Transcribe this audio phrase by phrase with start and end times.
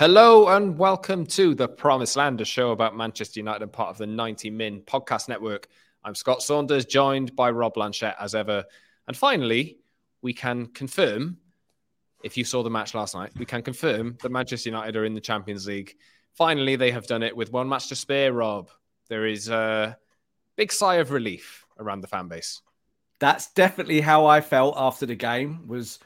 [0.00, 3.98] Hello and welcome to the Promised Land, a show about Manchester United and part of
[3.98, 5.68] the 90 Min podcast network.
[6.02, 8.64] I'm Scott Saunders, joined by Rob Blanchette as ever.
[9.06, 9.76] And finally,
[10.22, 11.36] we can confirm,
[12.24, 15.12] if you saw the match last night, we can confirm that Manchester United are in
[15.12, 15.94] the Champions League.
[16.32, 18.70] Finally, they have done it with one match to spare, Rob.
[19.10, 19.98] There is a
[20.56, 22.62] big sigh of relief around the fan base.
[23.18, 25.98] That's definitely how I felt after the game was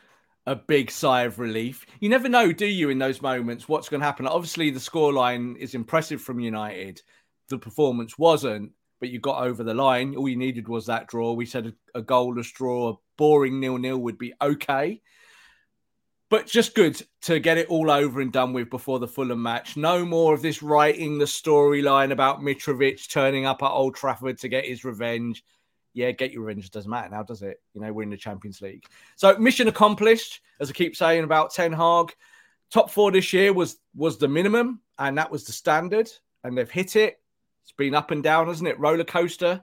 [0.47, 1.87] a big sigh of relief.
[2.01, 4.27] You never know, do you, in those moments, what's going to happen?
[4.27, 7.01] Obviously, the scoreline is impressive from United.
[7.49, 10.15] The performance wasn't, but you got over the line.
[10.17, 11.33] All you needed was that draw.
[11.33, 15.01] We said a, a goalless draw, a boring nil-nil would be okay.
[16.31, 19.77] But just good to get it all over and done with before the Fulham match.
[19.77, 24.49] No more of this writing the storyline about Mitrovic turning up at Old Trafford to
[24.49, 25.45] get his revenge
[25.95, 26.67] yeah, get your revenge.
[26.67, 27.63] It doesn't matter now, does it?
[27.73, 28.85] You know, we're in the Champions League.
[29.17, 32.15] So mission accomplished, as I keep saying about Ten Hag.
[32.71, 36.11] Top four this year was was the minimum, and that was the standard,
[36.43, 37.21] and they've hit it.
[37.63, 38.79] It's been up and down, hasn't it?
[38.81, 39.63] Roller coaster,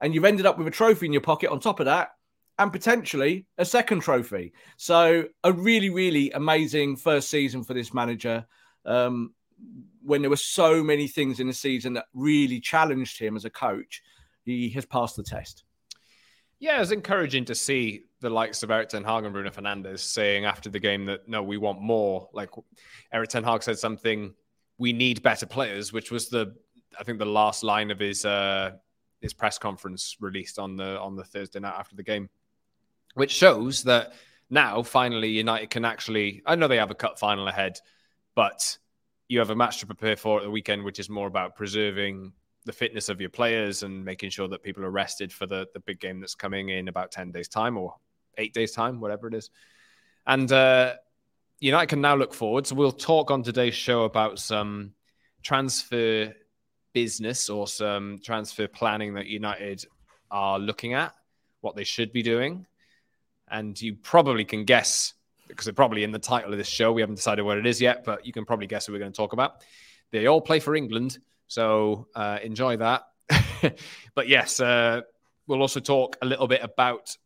[0.00, 2.10] and you've ended up with a trophy in your pocket on top of that,
[2.58, 4.52] and potentially a second trophy.
[4.76, 8.46] So a really, really amazing first season for this manager.
[8.84, 9.32] Um,
[10.02, 13.50] when there were so many things in the season that really challenged him as a
[13.50, 14.02] coach,
[14.44, 15.64] he has passed the test.
[16.60, 20.44] Yeah, it's encouraging to see the likes of Erik Ten Hag and Bruno Fernandes saying
[20.44, 22.28] after the game that no, we want more.
[22.34, 22.50] Like
[23.12, 24.34] Erik Ten Hag said something,
[24.76, 26.54] we need better players, which was the
[26.98, 28.72] I think the last line of his uh,
[29.22, 32.28] his press conference released on the on the Thursday night after the game,
[33.14, 34.12] which shows that
[34.50, 36.42] now finally United can actually.
[36.44, 37.78] I know they have a cup final ahead,
[38.34, 38.76] but
[39.28, 42.32] you have a match to prepare for at the weekend, which is more about preserving
[42.64, 45.80] the fitness of your players and making sure that people are rested for the, the
[45.80, 47.94] big game that's coming in about 10 days time or
[48.36, 49.50] eight days time, whatever it is.
[50.26, 50.94] And uh,
[51.58, 52.66] United can now look forward.
[52.66, 54.92] So we'll talk on today's show about some
[55.42, 56.34] transfer
[56.92, 59.84] business or some transfer planning that United
[60.30, 61.14] are looking at,
[61.60, 62.66] what they should be doing.
[63.50, 65.14] And you probably can guess,
[65.48, 66.92] because they're probably in the title of this show.
[66.92, 69.12] We haven't decided what it is yet, but you can probably guess who we're going
[69.12, 69.62] to talk about.
[70.12, 71.18] They all play for England.
[71.50, 73.02] So uh, enjoy that.
[74.14, 75.00] but yes, uh,
[75.48, 77.16] we'll also talk a little bit about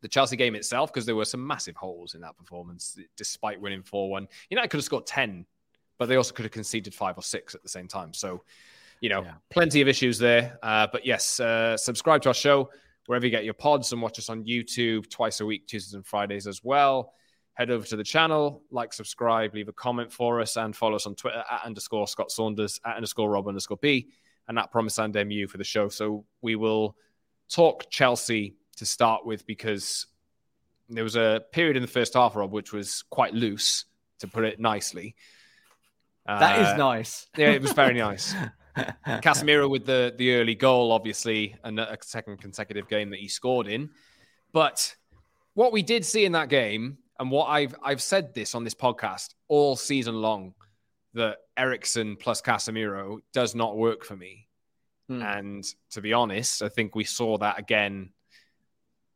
[0.00, 3.82] the Chelsea game itself because there were some massive holes in that performance despite winning
[3.82, 4.28] 4 1.
[4.48, 5.44] United could have scored 10,
[5.98, 8.14] but they also could have conceded five or six at the same time.
[8.14, 8.42] So,
[9.02, 9.34] you know, yeah.
[9.50, 10.58] plenty of issues there.
[10.62, 12.70] Uh, but yes, uh, subscribe to our show
[13.04, 16.06] wherever you get your pods and watch us on YouTube twice a week, Tuesdays and
[16.06, 17.12] Fridays as well
[17.56, 21.06] head over to the channel, like, subscribe, leave a comment for us, and follow us
[21.06, 24.08] on Twitter at underscore Scott Saunders, at underscore Rob underscore B,
[24.46, 25.88] and at Promise and MU for the show.
[25.88, 26.96] So we will
[27.48, 30.06] talk Chelsea to start with because
[30.90, 33.86] there was a period in the first half, Rob, which was quite loose,
[34.18, 35.14] to put it nicely.
[36.26, 37.26] That uh, is nice.
[37.38, 38.34] yeah, it was very nice.
[39.06, 43.66] Casemiro with the the early goal, obviously, and a second consecutive game that he scored
[43.66, 43.88] in.
[44.52, 44.94] But
[45.54, 48.74] what we did see in that game and what I've I've said this on this
[48.74, 50.54] podcast all season long
[51.14, 54.48] that Eriksen plus Casemiro does not work for me.
[55.08, 55.22] Hmm.
[55.22, 58.10] And to be honest, I think we saw that again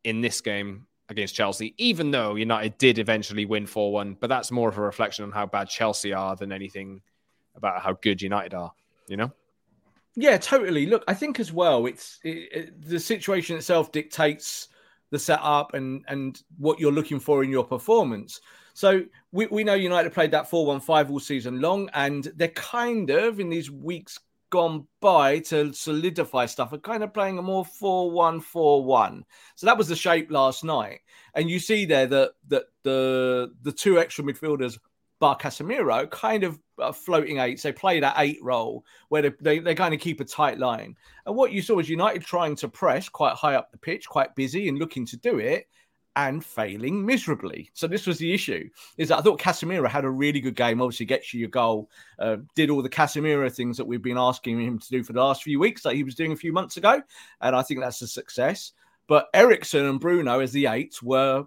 [0.03, 4.17] in this game against Chelsea, even though United did eventually win 4 1.
[4.19, 7.01] But that's more of a reflection on how bad Chelsea are than anything
[7.55, 8.71] about how good United are,
[9.07, 9.31] you know?
[10.15, 10.87] Yeah, totally.
[10.87, 14.67] Look, I think as well, it's it, it, the situation itself dictates
[15.11, 18.41] the setup and and what you're looking for in your performance.
[18.73, 23.39] So we, we know United played that 4-1-5 all season long, and they're kind of
[23.39, 24.17] in these weeks
[24.49, 29.23] gone by to solidify stuff are kind of playing a more 4-1-4-1.
[29.55, 30.99] So that was the shape last night.
[31.33, 34.77] And you see there that that the the two extra midfielders
[35.21, 37.63] bar Casemiro, kind of uh, floating eights.
[37.63, 40.97] They play that eight role where they, they, they kind of keep a tight line.
[41.25, 44.35] And what you saw was United trying to press quite high up the pitch, quite
[44.35, 45.67] busy and looking to do it
[46.15, 47.69] and failing miserably.
[47.73, 48.67] So this was the issue.
[48.97, 50.81] Is that I thought Casemiro had a really good game.
[50.81, 51.89] Obviously, gets you your goal.
[52.19, 55.21] Uh, did all the Casemiro things that we've been asking him to do for the
[55.21, 57.01] last few weeks, that he was doing a few months ago,
[57.39, 58.73] and I think that's a success.
[59.07, 61.45] But Eriksen and Bruno as the eights were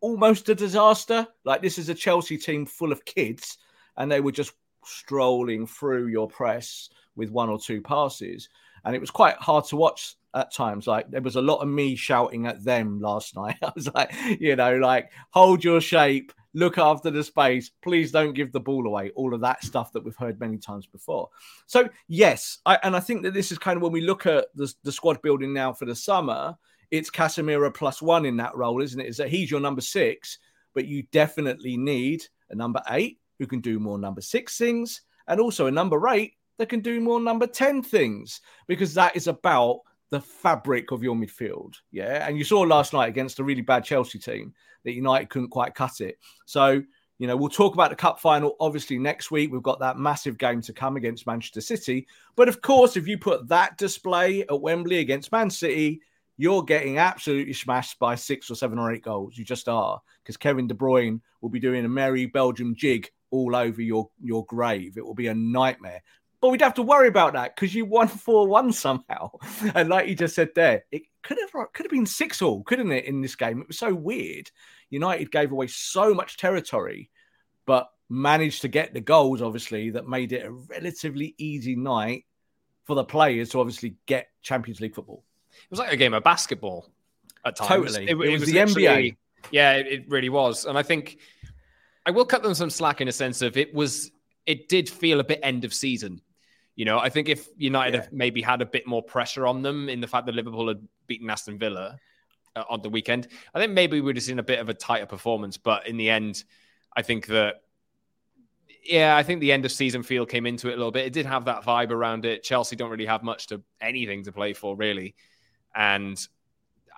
[0.00, 1.26] almost a disaster.
[1.44, 3.58] Like this is a Chelsea team full of kids,
[3.96, 4.52] and they were just
[4.84, 8.48] strolling through your press with one or two passes,
[8.84, 10.86] and it was quite hard to watch at times.
[10.86, 13.56] Like there was a lot of me shouting at them last night.
[13.62, 18.34] I was like, you know, like hold your shape, look after the space, please don't
[18.34, 19.10] give the ball away.
[19.14, 21.28] All of that stuff that we've heard many times before.
[21.66, 24.46] So yes, I, and I think that this is kind of when we look at
[24.54, 26.56] the, the squad building now for the summer.
[26.90, 29.06] It's Casemiro plus one in that role, isn't it?
[29.06, 30.38] Is that he's your number six,
[30.74, 35.40] but you definitely need a number eight who can do more number six things, and
[35.40, 39.80] also a number eight that can do more number 10 things because that is about
[40.10, 41.74] the fabric of your midfield.
[41.90, 42.26] Yeah.
[42.26, 45.74] And you saw last night against a really bad Chelsea team that United couldn't quite
[45.74, 46.18] cut it.
[46.46, 46.82] So,
[47.18, 49.52] you know, we'll talk about the cup final obviously next week.
[49.52, 52.06] We've got that massive game to come against Manchester City.
[52.36, 56.00] But of course, if you put that display at Wembley against Man City,
[56.38, 59.36] you're getting absolutely smashed by six or seven or eight goals.
[59.36, 63.54] You just are because Kevin De Bruyne will be doing a merry Belgium jig all
[63.54, 64.96] over your your grave.
[64.96, 66.00] It will be a nightmare.
[66.40, 69.30] But we'd have to worry about that because you won 4 1 somehow.
[69.74, 72.92] And like you just said there, it could have could have been 6 all, couldn't
[72.92, 73.60] it, in this game?
[73.60, 74.50] It was so weird.
[74.88, 77.10] United gave away so much territory,
[77.66, 82.24] but managed to get the goals, obviously, that made it a relatively easy night
[82.86, 85.24] for the players to obviously get Champions League football.
[85.64, 86.90] It was like a game of basketball
[87.44, 87.68] at times.
[87.68, 88.04] Totally.
[88.04, 89.16] It, it, it was, was the NBA.
[89.50, 90.64] Yeah, it, it really was.
[90.64, 91.18] And I think
[92.06, 94.10] I will cut them some slack in a sense of it was,
[94.46, 96.22] it did feel a bit end of season
[96.78, 98.02] you know, I think if United yeah.
[98.02, 100.78] have maybe had a bit more pressure on them in the fact that Liverpool had
[101.08, 101.98] beaten Aston Villa
[102.54, 104.74] uh, on the weekend, I think maybe we would have seen a bit of a
[104.74, 105.56] tighter performance.
[105.56, 106.44] But in the end,
[106.96, 107.62] I think that,
[108.84, 111.04] yeah, I think the end of season feel came into it a little bit.
[111.04, 112.44] It did have that vibe around it.
[112.44, 115.16] Chelsea don't really have much to anything to play for, really.
[115.78, 116.18] And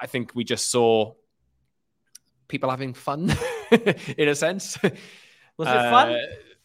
[0.00, 1.12] I think we just saw
[2.48, 3.30] people having fun
[4.16, 4.82] in a sense.
[4.82, 6.16] Was it uh, fun?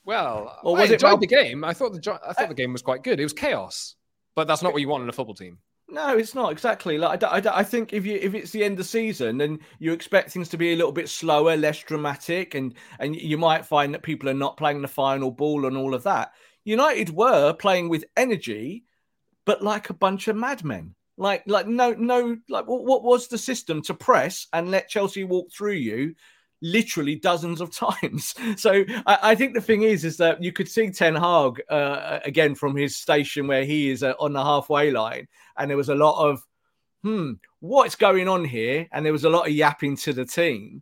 [0.05, 1.65] Well, or was I enjoyed it the game.
[1.65, 3.19] I thought the I thought the game was quite good.
[3.19, 3.95] It was chaos,
[4.33, 5.57] but that's not what you want in a football team.
[5.89, 6.97] No, it's not exactly.
[6.97, 9.59] Like I, I, I think if you if it's the end of the season, then
[9.79, 13.65] you expect things to be a little bit slower, less dramatic, and and you might
[13.65, 16.31] find that people are not playing the final ball and all of that.
[16.63, 18.85] United were playing with energy,
[19.43, 20.95] but like a bunch of madmen.
[21.17, 25.23] Like like no no like what, what was the system to press and let Chelsea
[25.23, 26.15] walk through you
[26.61, 27.71] literally dozens of
[28.01, 28.33] times.
[28.57, 32.19] So I, I, think the thing is, is that you could see Ten Hag uh,
[32.25, 35.27] again from his station where he is uh, on the halfway line,
[35.57, 36.45] and there was a lot of,
[37.03, 38.87] hmm, what's going on here?
[38.91, 40.81] And there was a lot of yapping to the team.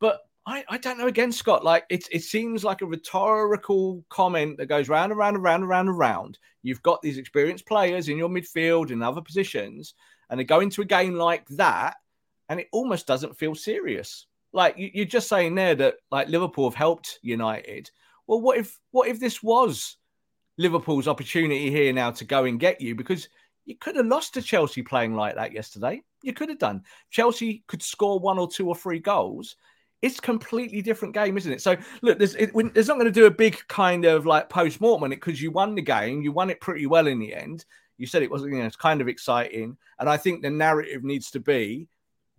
[0.00, 1.64] But I, I don't know again, Scott.
[1.64, 5.62] Like it, it seems like a rhetorical comment that goes round and round and round
[5.62, 6.38] and round and round.
[6.62, 9.94] You've got these experienced players in your midfield and other positions,
[10.30, 11.96] and they go into a game like that,
[12.48, 16.74] and it almost doesn't feel serious like you're just saying there that like Liverpool have
[16.74, 17.90] helped United.
[18.26, 19.96] Well, what if what if this was
[20.56, 22.94] Liverpool's opportunity here now to go and get you?
[22.94, 23.28] Because
[23.66, 26.02] you could have lost to Chelsea playing like that yesterday.
[26.22, 26.82] You could have done.
[27.10, 29.56] Chelsea could score one or two or three goals.
[30.00, 31.60] It's completely different game, isn't it?
[31.60, 34.80] So look, there's, it, there's not going to do a big kind of like post
[34.80, 36.22] mortem on it because you won the game.
[36.22, 37.64] You won it pretty well in the end.
[37.96, 39.76] You said it wasn't, you know, it's kind of exciting.
[39.98, 41.88] And I think the narrative needs to be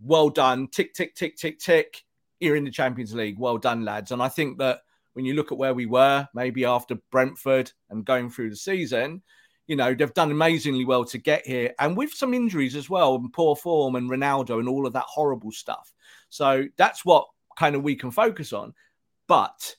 [0.02, 2.04] well done, tick, tick, tick, tick, tick.
[2.40, 3.38] You're in the Champions League.
[3.38, 4.12] Well done, lads.
[4.12, 8.06] And I think that when you look at where we were, maybe after Brentford and
[8.06, 9.22] going through the season,
[9.68, 13.16] you know, they've done amazingly well to get here and with some injuries as well,
[13.16, 15.92] and poor form and Ronaldo and all of that horrible stuff.
[16.30, 17.28] So that's what
[17.60, 18.74] kind of we can focus on.
[19.28, 19.76] But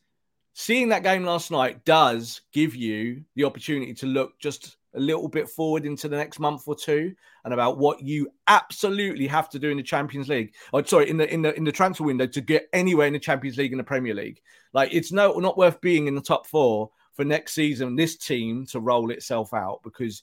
[0.52, 5.28] seeing that game last night does give you the opportunity to look just a little
[5.28, 9.58] bit forward into the next month or two and about what you absolutely have to
[9.58, 10.52] do in the Champions League.
[10.72, 13.18] Or sorry, in the in the in the transfer window to get anywhere in the
[13.18, 14.42] Champions League and the Premier League.
[14.74, 18.66] Like it's no not worth being in the top four for next season, this team
[18.66, 20.22] to roll itself out because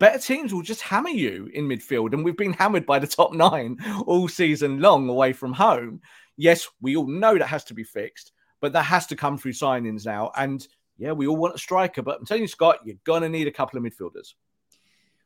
[0.00, 2.12] better teams will just hammer you in midfield.
[2.12, 6.00] And we've been hammered by the top nine all season long away from home.
[6.36, 9.52] Yes, we all know that has to be fixed, but that has to come through
[9.52, 10.30] signings now.
[10.36, 10.66] And
[10.98, 13.46] yeah, we all want a striker, but I'm telling you, Scott, you're going to need
[13.46, 14.34] a couple of midfielders.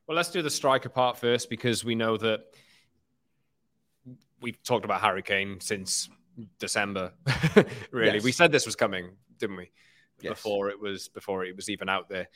[0.07, 2.45] Well, let's do the striker part first because we know that
[4.41, 6.09] we've talked about Harry Kane since
[6.59, 7.13] December.
[7.91, 8.25] really, yes.
[8.25, 9.71] we said this was coming, didn't we?
[10.21, 10.35] Yes.
[10.35, 12.29] Before it was before it was even out there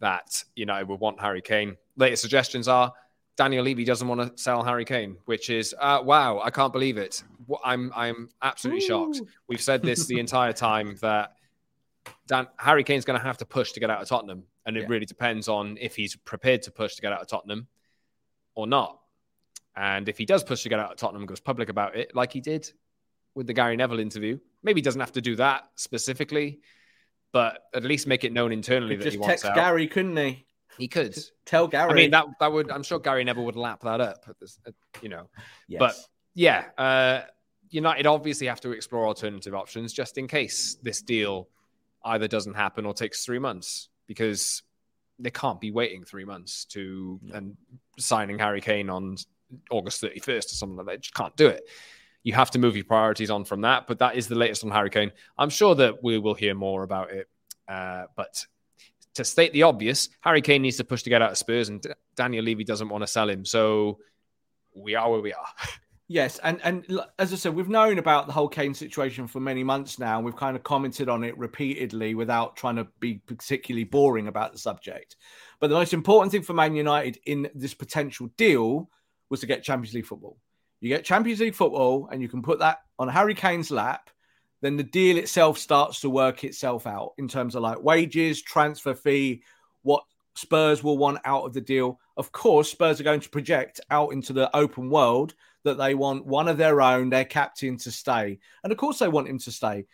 [0.00, 1.76] that United would want Harry Kane.
[1.96, 2.92] Latest suggestions are
[3.36, 6.98] Daniel Levy doesn't want to sell Harry Kane, which is uh, wow, I can't believe
[6.98, 7.22] it.
[7.64, 8.88] I'm I'm absolutely Ooh.
[8.88, 9.22] shocked.
[9.48, 11.32] We've said this the entire time that
[12.26, 14.82] Dan, Harry Kane's going to have to push to get out of Tottenham, and it
[14.82, 14.86] yeah.
[14.88, 17.66] really depends on if he's prepared to push to get out of Tottenham
[18.54, 18.98] or not.
[19.76, 22.32] And if he does push to get out of Tottenham, goes public about it, like
[22.32, 22.70] he did
[23.34, 26.60] with the Gary Neville interview, maybe he doesn't have to do that specifically,
[27.32, 30.44] but at least make it known internally that just he wants text Gary, couldn't he?
[30.76, 31.90] He could just tell Gary.
[31.90, 32.70] I mean, that that would.
[32.70, 34.24] I'm sure Gary Neville would lap that up.
[34.40, 34.58] This,
[35.02, 35.28] you know,
[35.66, 35.78] yes.
[35.78, 35.94] but
[36.34, 37.22] yeah, uh,
[37.70, 41.48] United obviously have to explore alternative options just in case this deal
[42.04, 44.62] either doesn't happen or takes three months because
[45.18, 47.56] they can't be waiting three months to and
[47.98, 49.16] signing Harry Kane on
[49.70, 50.92] August 31st or something like that.
[50.92, 51.68] You just can't do it.
[52.22, 53.86] You have to move your priorities on from that.
[53.86, 55.12] But that is the latest on Harry Kane.
[55.36, 57.28] I'm sure that we will hear more about it.
[57.66, 58.44] Uh, but
[59.14, 61.84] to state the obvious, Harry Kane needs to push to get out of Spurs, and
[62.14, 63.44] Daniel Levy doesn't want to sell him.
[63.44, 63.98] So
[64.74, 65.46] we are where we are.
[66.10, 69.62] Yes, and and as I said, we've known about the whole Kane situation for many
[69.62, 70.20] months now.
[70.20, 74.58] We've kind of commented on it repeatedly without trying to be particularly boring about the
[74.58, 75.16] subject.
[75.60, 78.88] But the most important thing for Man United in this potential deal
[79.28, 80.38] was to get Champions League football.
[80.80, 84.08] You get Champions League football, and you can put that on Harry Kane's lap.
[84.62, 88.94] Then the deal itself starts to work itself out in terms of like wages, transfer
[88.94, 89.42] fee,
[89.82, 90.04] what
[90.36, 92.00] Spurs will want out of the deal.
[92.16, 95.34] Of course, Spurs are going to project out into the open world
[95.68, 98.38] that they want one of their own, their captain, to stay.
[98.62, 99.86] And of course, they want him to stay.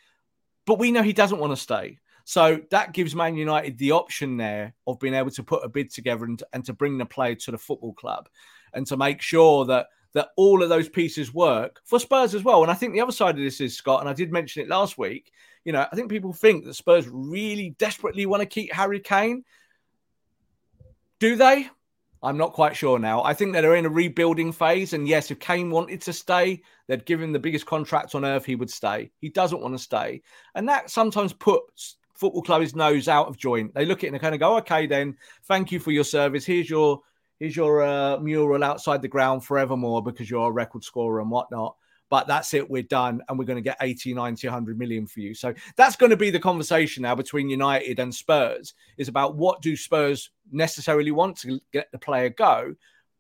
[0.67, 1.99] But we know he doesn't want to stay.
[2.25, 5.91] So that gives Man United the option there of being able to put a bid
[5.91, 8.29] together and, and to bring the player to the football club
[8.73, 12.63] and to make sure that that all of those pieces work for Spurs as well.
[12.63, 14.69] And I think the other side of this is Scott, and I did mention it
[14.69, 15.33] last week.
[15.65, 19.45] You know, I think people think that Spurs really desperately want to keep Harry Kane.
[21.19, 21.69] Do they?
[22.25, 23.23] I'm not quite sure now.
[23.23, 24.95] I think that they're in a rebuilding phase.
[24.95, 28.45] And yes, if Kane wanted to stay, they'd give him the biggest contract on earth,
[28.45, 29.11] he would stay.
[29.21, 30.23] He doesn't want to stay.
[30.55, 33.75] And that sometimes puts football club's nose out of joint.
[33.75, 36.05] They look at it and they kind of go, okay, then thank you for your
[36.05, 36.47] service.
[36.47, 37.01] Here's your
[37.39, 41.77] here's your uh, mural outside the ground forevermore because you're a record scorer and whatnot
[42.11, 45.21] but that's it, we're done, and we're going to get 80, 90, 100 million for
[45.21, 45.35] you.
[45.35, 49.63] So that's going to be the conversation now between United and Spurs is about what
[49.63, 52.75] do Spurs necessarily want to get the player go.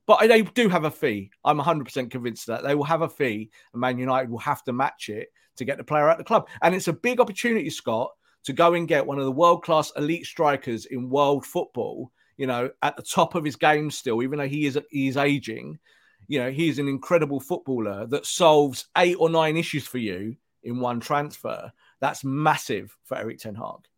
[0.06, 1.30] But they do have a fee.
[1.44, 4.72] I'm 100% convinced that they will have a fee, and Man United will have to
[4.72, 6.48] match it to get the player at the club.
[6.62, 8.10] And it's a big opportunity, Scott,
[8.44, 12.10] to go and get one of the world class elite strikers in world football.
[12.36, 15.78] You know, at the top of his game still, even though he is he's aging,
[16.28, 20.80] you know, he's an incredible footballer that solves eight or nine issues for you in
[20.80, 21.72] one transfer.
[22.00, 23.88] That's massive for Erik Ten Hag.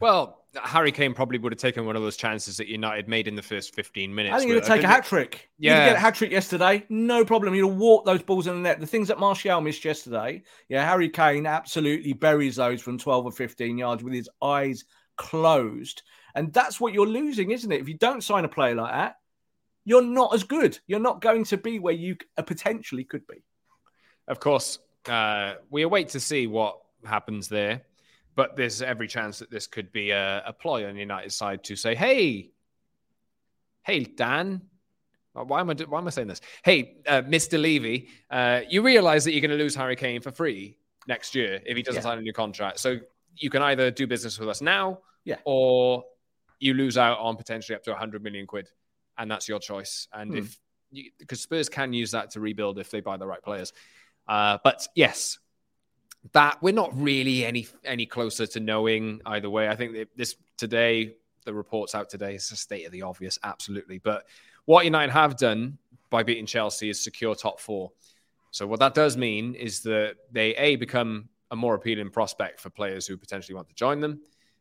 [0.00, 3.34] Well, Harry Kane probably would have taken one of those chances that United made in
[3.34, 4.34] the first 15 minutes.
[4.34, 5.50] I think he'd have taken uh, a hat trick.
[5.58, 5.80] Yeah.
[5.80, 6.84] He'd get a hat trick yesterday.
[6.88, 7.54] No problem.
[7.54, 8.80] He'd have walked those balls in the net.
[8.80, 10.42] The things that Martial missed yesterday.
[10.68, 14.84] Yeah, Harry Kane absolutely buries those from 12 or 15 yards with his eyes
[15.16, 16.02] closed.
[16.34, 17.80] And that's what you're losing, isn't it?
[17.80, 19.16] If you don't sign a player like that,
[19.84, 20.78] you're not as good.
[20.86, 23.44] You're not going to be where you potentially could be.
[24.26, 27.82] Of course, uh, we await to see what happens there,
[28.34, 31.64] but there's every chance that this could be a, a ploy on the United side
[31.64, 32.50] to say, "Hey,
[33.82, 34.62] hey, Dan."
[35.34, 36.40] Why am I why am I saying this?
[36.64, 37.60] Hey, uh, Mr.
[37.60, 41.60] Levy, uh, you realize that you're going to lose Harry Kane for free next year
[41.66, 42.08] if he doesn't yeah.
[42.08, 42.78] sign a new contract.
[42.78, 43.00] So
[43.34, 46.04] you can either do business with us now, yeah, or
[46.60, 48.68] you lose out on potentially up to 100 million quid
[49.18, 50.08] and that's your choice.
[50.12, 50.38] And hmm.
[50.38, 50.58] if
[51.18, 53.72] because Spurs can use that to rebuild if they buy the right players.
[54.28, 55.38] Uh, but yes,
[56.32, 59.68] that we're not really any any closer to knowing either way.
[59.68, 63.98] I think this today, the reports out today, is a state of the obvious, absolutely.
[63.98, 64.26] But
[64.64, 65.78] what United have done
[66.10, 67.92] by beating Chelsea is secure top four.
[68.50, 72.70] So what that does mean is that they a become a more appealing prospect for
[72.70, 74.20] players who potentially want to join them.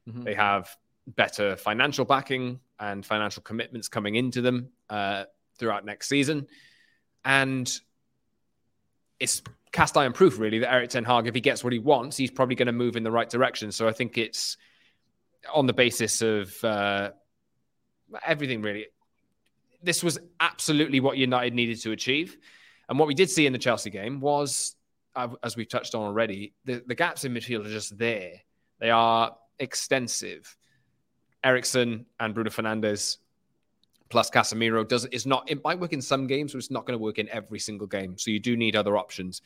[0.10, 0.24] Mm-hmm.
[0.24, 0.76] They have
[1.08, 5.26] better financial backing and financial commitments coming into them uh,
[5.58, 6.48] throughout next season.
[7.26, 7.72] And
[9.20, 9.42] it's
[9.72, 12.32] cast iron proof, really, that Erik Ten Hag, if he gets what he wants, he's
[12.32, 13.72] probably going to move in the right direction.
[13.72, 14.58] So I think it's
[15.54, 17.12] on the basis of uh,
[18.26, 18.88] everything, really.
[19.82, 22.38] This was absolutely what United needed to achieve.
[22.88, 24.76] And what we did see in the Chelsea game was,
[25.16, 28.42] uh, as we've touched on already, the, the gaps in midfield are just there.
[28.80, 30.56] They are extensive.
[31.44, 33.18] Eriksen and Bruno Fernandes
[34.10, 36.98] plus Casemiro does is not it might work in some games, but it's not going
[36.98, 38.18] to work in every single game.
[38.18, 39.42] So you do need other options.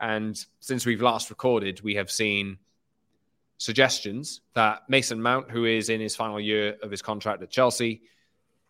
[0.00, 2.58] And since we've last recorded, we have seen
[3.58, 8.02] suggestions that Mason Mount, who is in his final year of his contract at Chelsea,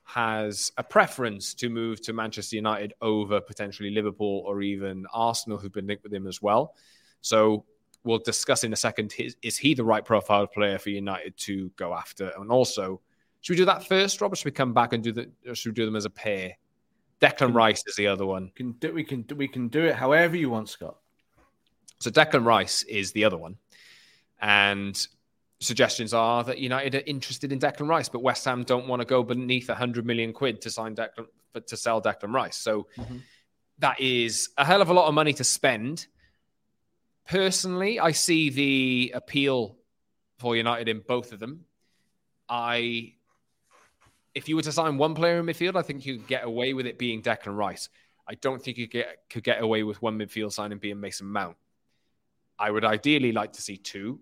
[0.05, 5.73] has a preference to move to Manchester United over potentially Liverpool or even Arsenal, who've
[5.73, 6.75] been linked with him as well.
[7.21, 7.65] So
[8.07, 11.71] we'll discuss in a second is, is he the right profile player for United to
[11.77, 12.33] go after?
[12.39, 13.01] And also,
[13.41, 15.71] should we do that first, Rob, or should we come back and do the should
[15.71, 16.57] we do them as a pair?
[17.21, 18.51] Declan Rice is the other one.
[18.55, 20.97] Can do, we can we can do it however you want, Scott.
[21.99, 23.57] So Declan Rice is the other one.
[24.41, 25.07] And
[25.61, 29.07] suggestions are that United are interested in Declan Rice, but West Ham don't want to
[29.07, 31.27] go beneath 100 million quid to sign Declan
[31.67, 32.59] to sell Declan Rice.
[32.59, 33.19] So mm-hmm.
[33.79, 36.07] that is a hell of a lot of money to spend.
[37.29, 39.77] Personally, I see the appeal
[40.39, 41.65] for United in both of them.
[42.49, 43.15] I
[44.37, 46.75] if you were to sign one player in midfield, I think you could get away
[46.75, 47.89] with it being Declan Rice.
[48.29, 51.57] I don't think you get, could get away with one midfield signing being Mason Mount.
[52.59, 54.21] I would ideally like to see two,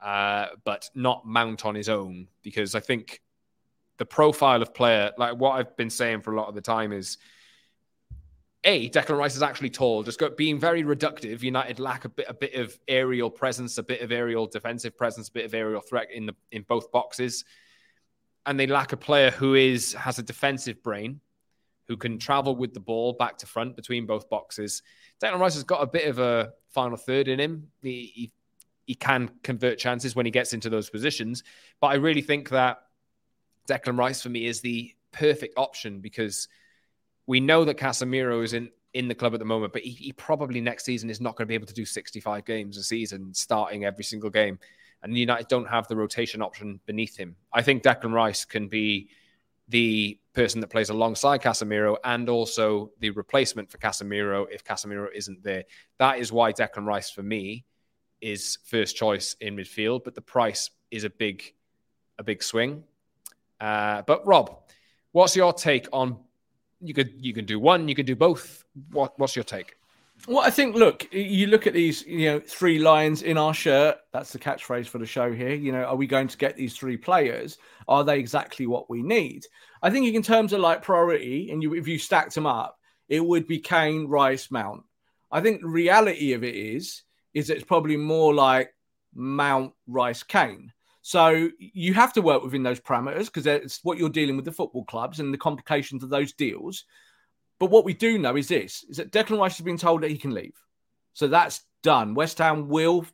[0.00, 3.20] uh, but not Mount on his own because I think
[3.98, 6.92] the profile of player, like what I've been saying for a lot of the time,
[6.92, 7.18] is
[8.64, 10.02] a Declan Rice is actually tall.
[10.02, 11.42] Just got being very reductive.
[11.42, 15.28] United lack a bit, a bit of aerial presence, a bit of aerial defensive presence,
[15.28, 17.44] a bit of aerial threat in the in both boxes,
[18.44, 21.20] and they lack a player who is has a defensive brain,
[21.86, 24.82] who can travel with the ball back to front between both boxes.
[25.22, 27.68] Declan Rice has got a bit of a final third in him.
[27.82, 28.32] He, he
[28.86, 31.42] he can convert chances when he gets into those positions.
[31.80, 32.78] But I really think that
[33.68, 36.48] Declan Rice for me is the perfect option because
[37.26, 40.12] we know that Casemiro is in, in the club at the moment, but he, he
[40.12, 43.34] probably next season is not going to be able to do 65 games a season,
[43.34, 44.58] starting every single game.
[45.02, 47.36] And United don't have the rotation option beneath him.
[47.52, 49.08] I think Declan Rice can be
[49.68, 55.42] the person that plays alongside Casemiro and also the replacement for Casemiro if Casemiro isn't
[55.42, 55.64] there.
[55.98, 57.64] That is why Declan Rice, for me,
[58.20, 61.52] is first choice in midfield, but the price is a big,
[62.18, 62.84] a big swing.
[63.60, 64.58] Uh, but Rob,
[65.12, 66.18] what's your take on?
[66.80, 68.64] You could you can do one, you can do both.
[68.90, 69.76] What what's your take?
[70.26, 73.98] Well, I think look, you look at these, you know, three lines in our shirt.
[74.12, 75.54] That's the catchphrase for the show here.
[75.54, 77.58] You know, are we going to get these three players?
[77.86, 79.46] Are they exactly what we need?
[79.82, 83.24] I think in terms of like priority, and you if you stacked them up, it
[83.24, 84.82] would be Kane, Rice, Mount.
[85.30, 87.02] I think the reality of it is
[87.34, 88.72] is it's probably more like
[89.14, 90.72] Mount Rice Kane.
[91.06, 94.50] So you have to work within those parameters because it's what you're dealing with the
[94.50, 96.82] football clubs and the complications of those deals.
[97.60, 100.10] But what we do know is this: is that Declan Rice has been told that
[100.10, 100.60] he can leave,
[101.12, 102.14] so that's done.
[102.14, 103.06] West Ham will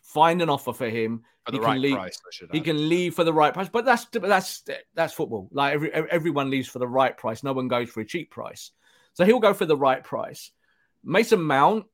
[0.00, 1.24] find an offer for him.
[1.44, 1.96] For the he right can leave.
[1.96, 4.62] price, he can leave for the right price, but that's that's
[4.94, 5.48] that's football.
[5.50, 7.42] Like every, everyone leaves for the right price.
[7.42, 8.70] No one goes for a cheap price.
[9.14, 10.52] So he'll go for the right price.
[11.02, 11.86] Mason Mount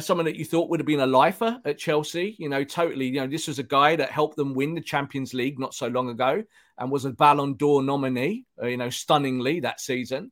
[0.00, 2.36] someone that you thought would have been a lifer at Chelsea.
[2.38, 3.06] You know, totally.
[3.06, 5.88] You know, this was a guy that helped them win the Champions League not so
[5.88, 6.42] long ago
[6.78, 8.46] and was a Ballon d'Or nominee.
[8.62, 10.30] Uh, you know, stunningly that season.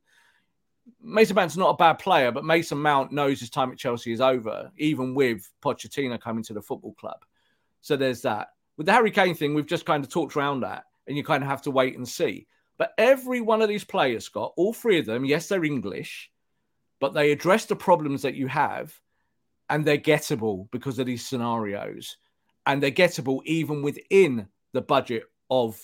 [1.01, 4.21] Mason Mount's not a bad player, but Mason Mount knows his time at Chelsea is
[4.21, 7.25] over, even with Pochettino coming to the football club.
[7.81, 8.49] So there's that.
[8.77, 11.43] With the Harry Kane thing, we've just kind of talked around that, and you kind
[11.43, 12.45] of have to wait and see.
[12.77, 16.29] But every one of these players, Scott, all three of them, yes, they're English,
[16.99, 18.93] but they address the problems that you have
[19.69, 22.17] and they're gettable because of these scenarios.
[22.65, 25.79] And they're gettable even within the budget of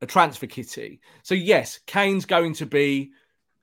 [0.00, 1.00] a transfer kitty.
[1.22, 3.12] So, yes, Kane's going to be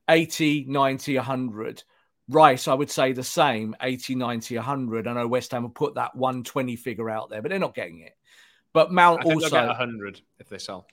[0.10, 1.84] 80, 90, 100.
[2.28, 5.08] Rice, I would say the same 80, 90, 100.
[5.08, 7.99] I know West Ham have put that 120 figure out there, but they're not getting
[7.99, 8.17] it.
[8.73, 9.49] But Mount I also.
[9.49, 10.88] get 100 if they sell.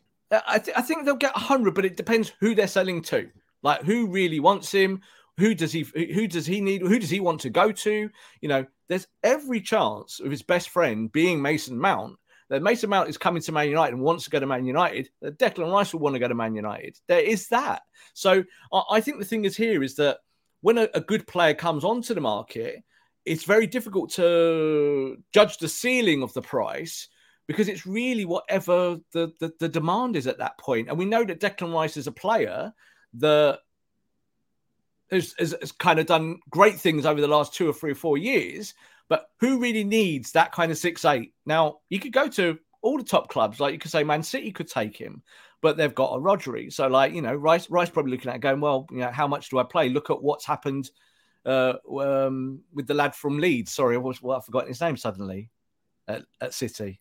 [0.46, 3.30] I, th- I think they'll get 100, but it depends who they're selling to.
[3.62, 5.02] Like, who really wants him?
[5.38, 6.82] Who does he who does he need?
[6.82, 8.10] Who does he want to go to?
[8.40, 12.18] You know, there's every chance of his best friend being Mason Mount
[12.52, 15.08] that Mason Mount is coming to Man United and wants to go to Man United,
[15.22, 16.98] that Declan Rice will want to go to Man United.
[17.08, 17.80] There is that.
[18.12, 18.44] So
[18.90, 20.18] I think the thing is here is that
[20.60, 22.82] when a, a good player comes onto the market,
[23.24, 27.08] it's very difficult to judge the ceiling of the price
[27.46, 30.90] because it's really whatever the, the, the demand is at that point.
[30.90, 32.70] And we know that Declan Rice is a player
[33.14, 33.60] that
[35.12, 37.96] has, has, has, kind of done great things over the last two or three or
[37.96, 38.74] four years.
[39.08, 41.34] But who really needs that kind of six eight?
[41.46, 44.50] Now you could go to all the top clubs, like you could say Man City
[44.50, 45.22] could take him,
[45.60, 46.72] but they've got a Rodri.
[46.72, 49.50] So like you know, Rice Rice probably looking at going, well, you know, how much
[49.50, 49.88] do I play?
[49.88, 50.90] Look at what's happened
[51.44, 53.72] uh, um, with the lad from Leeds.
[53.72, 55.50] Sorry, I was well, I've forgotten his name suddenly
[56.08, 57.00] at, at City.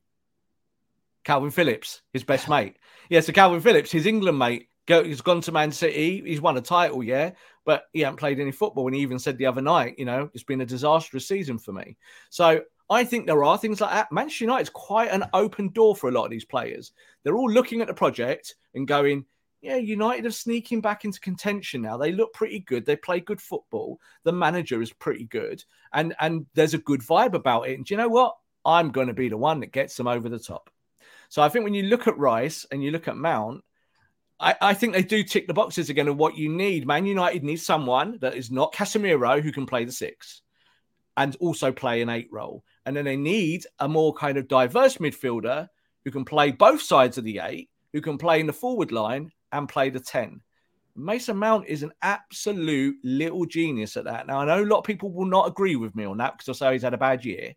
[1.24, 2.78] Calvin Phillips, his best mate.
[3.10, 6.22] Yeah, so Calvin Phillips, his England mate, He's gone to Man City.
[6.26, 7.32] He's won a title, yeah,
[7.66, 8.88] but he hasn't played any football.
[8.88, 11.72] And he even said the other night, you know, it's been a disastrous season for
[11.72, 11.98] me.
[12.30, 14.12] So I think there are things like that.
[14.12, 16.92] Manchester United's quite an open door for a lot of these players.
[17.24, 19.26] They're all looking at the project and going,
[19.62, 21.96] yeah, United are sneaking back into contention now.
[21.96, 22.86] They look pretty good.
[22.86, 24.00] They play good football.
[24.24, 25.64] The manager is pretty good,
[25.94, 27.78] and and there's a good vibe about it.
[27.78, 28.36] And do you know what?
[28.66, 30.70] I'm going to be the one that gets them over the top.
[31.30, 33.64] So I think when you look at Rice and you look at Mount,
[34.42, 36.88] I, I think they do tick the boxes again of what you need.
[36.88, 40.42] Man United needs someone that is not Casemiro who can play the six
[41.16, 42.64] and also play an eight role.
[42.86, 45.70] And then they need a more kind of diverse midfielder
[46.04, 49.32] who can play both sides of the eight, who can play in the forward line
[49.52, 50.42] and play the 10.
[50.96, 54.26] Mason Mount is an absolute little genius at that.
[54.26, 56.62] Now, I know a lot of people will not agree with me on that because
[56.62, 57.54] I say he's had a bad year.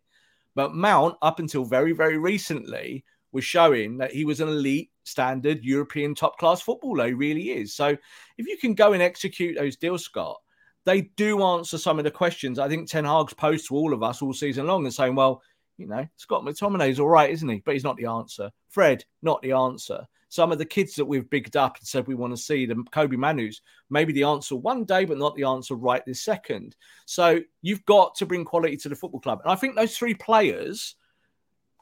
[0.53, 5.63] But Mount, up until very, very recently, was showing that he was an elite standard
[5.63, 7.07] European top class footballer.
[7.07, 7.73] He really is.
[7.73, 7.95] So
[8.37, 10.37] if you can go and execute those deals, Scott,
[10.85, 12.59] they do answer some of the questions.
[12.59, 15.41] I think Ten Hag's posed to all of us all season long and saying, well,
[15.77, 17.61] you know, Scott McTominay's all right, isn't he?
[17.65, 18.51] But he's not the answer.
[18.69, 22.13] Fred, not the answer some of the kids that we've bigged up and said we
[22.13, 25.75] want to see, the Kobbie Mainoos, maybe the answer one day, but not the answer
[25.75, 26.75] right this second.
[27.05, 29.39] So you've got to bring quality to the football club.
[29.43, 30.95] And I think those three players,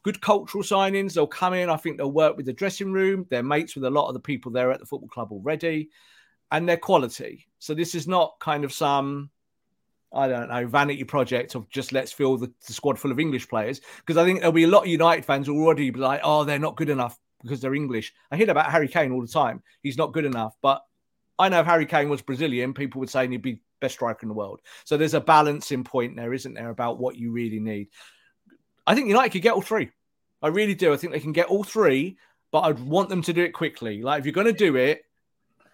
[0.04, 1.70] good cultural signings, they'll come in.
[1.70, 3.26] I think they'll work with the dressing room.
[3.30, 5.90] They're mates with a lot of the people there at the football club already,
[6.52, 7.48] and their quality.
[7.60, 9.30] So this is not kind of some
[10.14, 13.50] I don't know, vanity project of just let's fill the, the squad full of English
[13.50, 13.82] players.
[13.98, 16.60] Because I think there'll be a lot of United fans already be like, oh, they're
[16.60, 18.14] not good enough because they're English.
[18.32, 19.64] I hear about Harry Kane all the time.
[19.82, 20.84] He's not good enough, but
[21.40, 24.30] I know if Harry Kane was Brazilian, people would say he'd be best striker in
[24.30, 24.62] the world.
[24.86, 27.90] So there's a balancing point there, isn't there, about what you really need.
[28.86, 29.92] I think United could get all three.
[30.42, 30.94] I really do.
[30.94, 32.18] I think they can get all three,
[32.52, 34.02] but I'd want them to do it quickly.
[34.02, 35.04] Like if you're going to do it,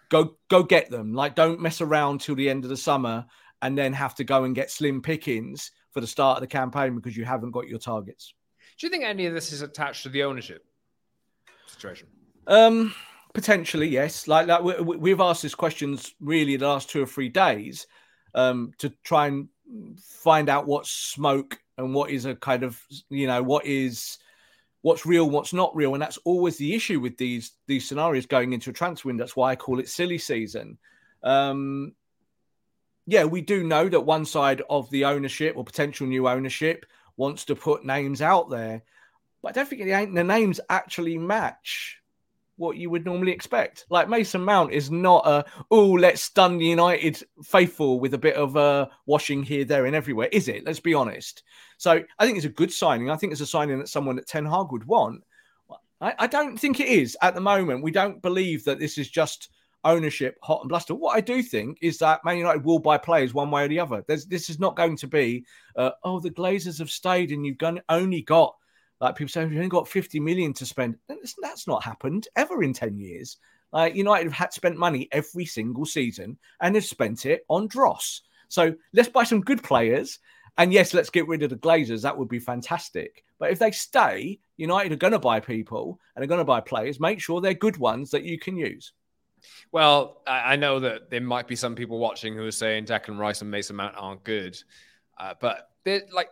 [0.08, 1.14] go go get them.
[1.14, 3.26] Like don't mess around till the end of the summer
[3.62, 6.94] and then have to go and get slim pickings for the start of the campaign
[6.94, 8.32] because you haven't got your targets.
[8.78, 10.64] Do you think any of this is attached to the ownership?
[11.66, 12.08] situation?
[12.46, 12.94] Um,
[13.32, 14.28] potentially, yes.
[14.28, 17.86] Like that, we, we've asked these questions really the last two or three days
[18.34, 19.48] um, to try and
[20.22, 24.18] find out what's smoke and what is a kind of you know what is
[24.82, 28.52] what's real, what's not real, and that's always the issue with these these scenarios going
[28.52, 29.24] into a transfer window.
[29.24, 30.78] That's why I call it silly season.
[31.22, 31.92] Um,
[33.06, 37.44] yeah, we do know that one side of the ownership or potential new ownership wants
[37.46, 38.82] to put names out there.
[39.42, 41.99] But I don't think the, the names actually match
[42.60, 43.86] what you would normally expect.
[43.88, 48.36] Like Mason Mount is not a oh let's stun the United faithful with a bit
[48.36, 50.64] of uh, washing here, there, and everywhere, is it?
[50.66, 51.42] Let's be honest.
[51.78, 53.10] So I think it's a good signing.
[53.10, 55.22] I think it's a signing that someone that Ten Hag would want.
[56.02, 57.82] I, I don't think it is at the moment.
[57.82, 59.48] We don't believe that this is just
[59.84, 60.94] ownership hot and bluster.
[60.94, 63.80] What I do think is that Man United will buy players one way or the
[63.80, 64.04] other.
[64.06, 65.46] There's, this is not going to be,
[65.76, 67.56] uh, oh, the Glazers have stayed and you've
[67.88, 68.54] only got
[69.00, 70.96] like people say, you've only got 50 million to spend.
[71.08, 73.38] That's not happened ever in 10 years.
[73.72, 78.22] Like United have had spent money every single season and they've spent it on dross.
[78.48, 80.18] So let's buy some good players.
[80.58, 82.02] And yes, let's get rid of the Glazers.
[82.02, 83.24] That would be fantastic.
[83.38, 86.60] But if they stay, United are going to buy people and they're going to buy
[86.60, 87.00] players.
[87.00, 88.92] Make sure they're good ones that you can use.
[89.72, 93.40] Well, I know that there might be some people watching who are saying Declan Rice
[93.40, 94.62] and Mason Mount aren't good,
[95.18, 96.28] uh, but they're like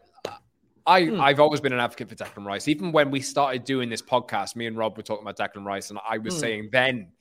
[0.88, 1.20] I, hmm.
[1.20, 2.66] I've always been an advocate for Declan Rice.
[2.66, 5.90] Even when we started doing this podcast, me and Rob were talking about Declan Rice,
[5.90, 6.40] and I was hmm.
[6.40, 7.12] saying then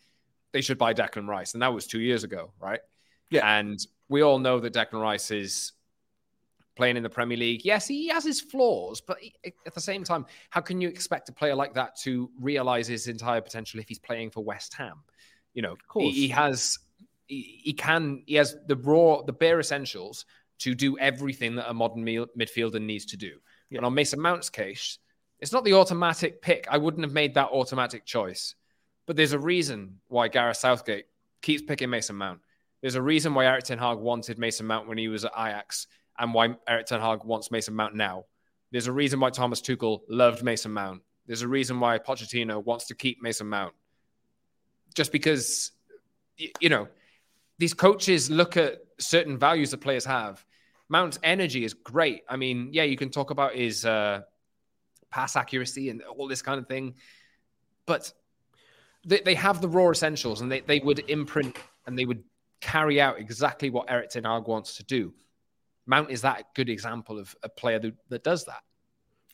[0.54, 1.54] they should buy Declan Rice.
[1.54, 2.80] And that was two years ago, right?
[3.30, 3.60] Yeah.
[3.60, 3.78] And
[4.08, 5.74] we all know that Declan Rice is
[6.78, 7.66] playing in the Premier League.
[7.66, 11.34] Yes, he has his flaws, but at the same time, how can you expect a
[11.34, 15.04] player like that to realize his entire potential if he's playing for West Ham?
[15.54, 16.80] You know, of he, he, has,
[17.28, 20.26] he, he, can, he has the raw, the bare essentials
[20.60, 23.40] to do everything that a modern midfielder needs to do.
[23.70, 23.78] Yeah.
[23.78, 25.00] And on Mason Mount's case,
[25.40, 26.68] it's not the automatic pick.
[26.70, 28.56] I wouldn't have made that automatic choice.
[29.06, 31.06] But there's a reason why Gareth Southgate
[31.42, 32.40] keeps picking Mason Mount.
[32.82, 35.88] There's a reason why Erik Ten Hag wanted Mason Mount when he was at Ajax
[36.20, 38.26] and why Erik Ten Hag wants Mason Mount now.
[38.72, 41.02] There's a reason why Thomas Tuchel loved Mason Mount.
[41.26, 43.74] There's a reason why Pochettino wants to keep Mason Mount.
[44.96, 45.72] Just because,
[46.60, 46.88] you know,
[47.60, 50.46] these coaches look at certain values that players have
[50.90, 52.24] Mount's energy is great.
[52.30, 54.22] I mean, yeah, you can talk about his uh,
[55.10, 56.96] pass accuracy and all this kind of thing,
[57.86, 58.12] but
[59.06, 62.24] they, they have the raw essentials and they, they would imprint and they would
[62.62, 65.14] carry out exactly what Erik Ten Hag wants to do.
[65.86, 68.62] Mount is that good example of a player that, that does that.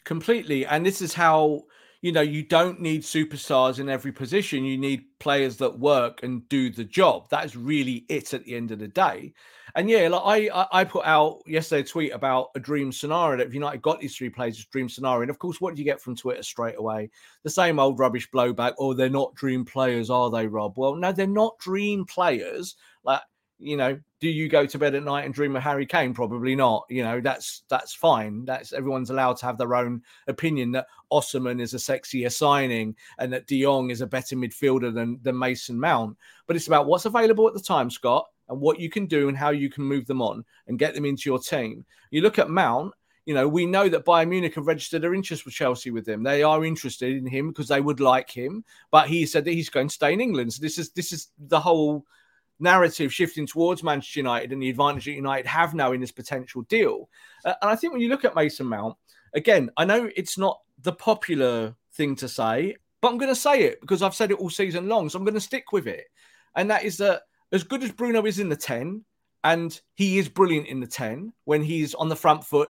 [0.03, 0.65] Completely.
[0.65, 1.63] And this is how
[2.03, 4.65] you know, you don't need superstars in every position.
[4.65, 7.29] You need players that work and do the job.
[7.29, 9.33] That is really it at the end of the day.
[9.75, 13.47] And yeah, like I, I put out yesterday a tweet about a dream scenario that
[13.47, 15.21] if United got these three players, dream scenario.
[15.21, 17.09] And of course, what do you get from Twitter straight away?
[17.43, 18.73] The same old rubbish blowback.
[18.77, 20.73] Oh, they're not dream players, are they, Rob?
[20.75, 22.75] Well, no, they're not dream players.
[23.05, 23.21] Like
[23.59, 26.13] you know, do you go to bed at night and dream of Harry Kane?
[26.13, 26.85] Probably not.
[26.89, 28.45] You know, that's that's fine.
[28.45, 33.31] That's everyone's allowed to have their own opinion that Osimhen is a sexier signing and
[33.33, 36.17] that De Jong is a better midfielder than than Mason Mount.
[36.47, 39.37] But it's about what's available at the time, Scott, and what you can do and
[39.37, 41.85] how you can move them on and get them into your team.
[42.11, 42.93] You look at Mount.
[43.25, 46.23] You know, we know that Bayern Munich have registered their interest with Chelsea with him.
[46.23, 49.69] They are interested in him because they would like him, but he said that he's
[49.69, 50.51] going to stay in England.
[50.51, 52.05] So this is this is the whole
[52.59, 56.63] narrative shifting towards Manchester United and the advantage that United have now in this potential
[56.63, 57.09] deal.
[57.45, 58.95] Uh, and I think when you look at Mason Mount,
[59.33, 63.63] again, I know it's not the popular thing to say, but I'm going to say
[63.63, 65.09] it because I've said it all season long.
[65.09, 66.05] So I'm going to stick with it.
[66.55, 69.03] And that is that as good as Bruno is in the 10,
[69.43, 72.69] and he is brilliant in the 10 when he's on the front foot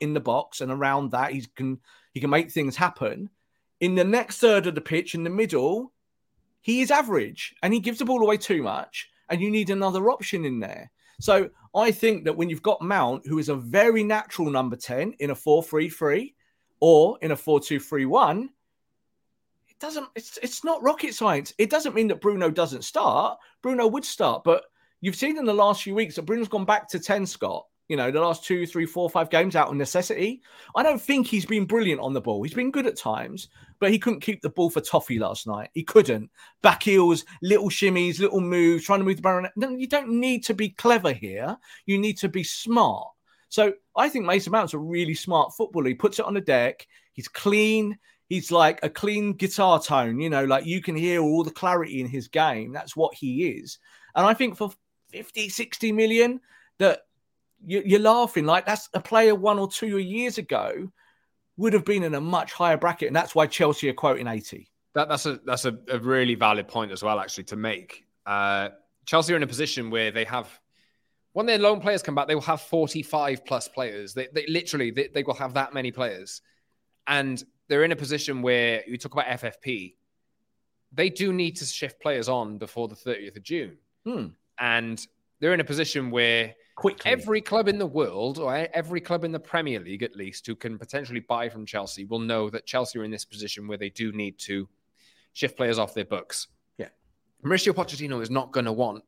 [0.00, 1.78] in the box and around that he can
[2.12, 3.30] he can make things happen.
[3.80, 5.92] In the next third of the pitch, in the middle,
[6.60, 10.10] he is average and he gives the ball away too much, and you need another
[10.10, 10.90] option in there.
[11.20, 15.14] So I think that when you've got Mount, who is a very natural number 10
[15.20, 16.34] in a 4 3 3
[16.80, 18.50] or in a 4 2 3 1,
[19.68, 21.54] it doesn't, it's, it's not rocket science.
[21.58, 23.38] It doesn't mean that Bruno doesn't start.
[23.62, 24.64] Bruno would start, but
[25.00, 27.96] you've seen in the last few weeks that Bruno's gone back to 10, Scott you
[27.96, 30.40] know, the last two, three, four, five games out of necessity.
[30.76, 32.40] I don't think he's been brilliant on the ball.
[32.40, 33.48] He's been good at times,
[33.80, 35.70] but he couldn't keep the ball for Toffee last night.
[35.74, 36.30] He couldn't.
[36.62, 39.42] Back heels, little shimmies, little moves, trying to move the ball.
[39.56, 41.56] No, you don't need to be clever here.
[41.84, 43.08] You need to be smart.
[43.48, 45.88] So I think Mason Mount's a really smart footballer.
[45.88, 46.86] He puts it on the deck.
[47.12, 47.98] He's clean.
[48.28, 52.00] He's like a clean guitar tone, you know, like you can hear all the clarity
[52.00, 52.72] in his game.
[52.72, 53.80] That's what he is.
[54.14, 54.70] And I think for
[55.08, 56.40] 50, 60 million,
[56.78, 57.00] that
[57.64, 60.90] you, are laughing like that's a player one or two years ago
[61.56, 64.70] would have been in a much higher bracket, and that's why Chelsea are quoting eighty.
[64.94, 68.04] That, that's a that's a, a, really valid point as well, actually, to make.
[68.26, 68.70] Uh,
[69.06, 70.60] Chelsea are in a position where they have
[71.32, 74.14] when their loan players come back, they will have forty-five plus players.
[74.14, 76.40] They, they literally they, they will have that many players,
[77.06, 79.94] and they're in a position where you talk about FFP.
[80.92, 83.76] They do need to shift players on before the 30th of June.
[84.04, 84.26] Hmm.
[84.58, 85.06] And
[85.40, 87.10] they're in a position where quickly.
[87.10, 90.54] Every club in the world, or every club in the Premier League at least, who
[90.54, 93.90] can potentially buy from Chelsea will know that Chelsea are in this position where they
[93.90, 94.68] do need to
[95.32, 96.48] shift players off their books.
[96.78, 96.88] Yeah.
[97.44, 99.04] Mauricio Pochettino is not going to want,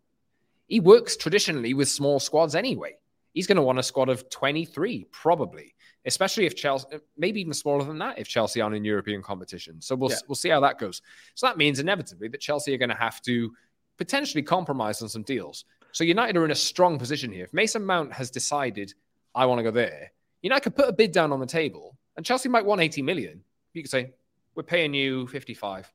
[0.69, 2.97] he works traditionally with small squads anyway.
[3.35, 7.85] He's going to want a squad of 23, probably, especially if Chelsea, maybe even smaller
[7.85, 9.81] than that, if Chelsea aren't in European competition.
[9.81, 10.17] So we'll, yeah.
[10.29, 11.01] we'll see how that goes.
[11.35, 13.53] So that means inevitably that Chelsea are going to have to
[13.97, 15.65] potentially compromise on some deals.
[15.93, 17.45] So United are in a strong position here.
[17.45, 18.95] If Mason Mount has decided,
[19.35, 22.27] I want to go there, United could put a bid down on the table and
[22.27, 23.43] Chelsea might want 80 million.
[23.73, 24.13] You could say,
[24.55, 25.91] we're paying you 55.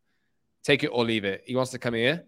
[0.63, 1.43] Take it or leave it.
[1.45, 2.23] He wants to come here.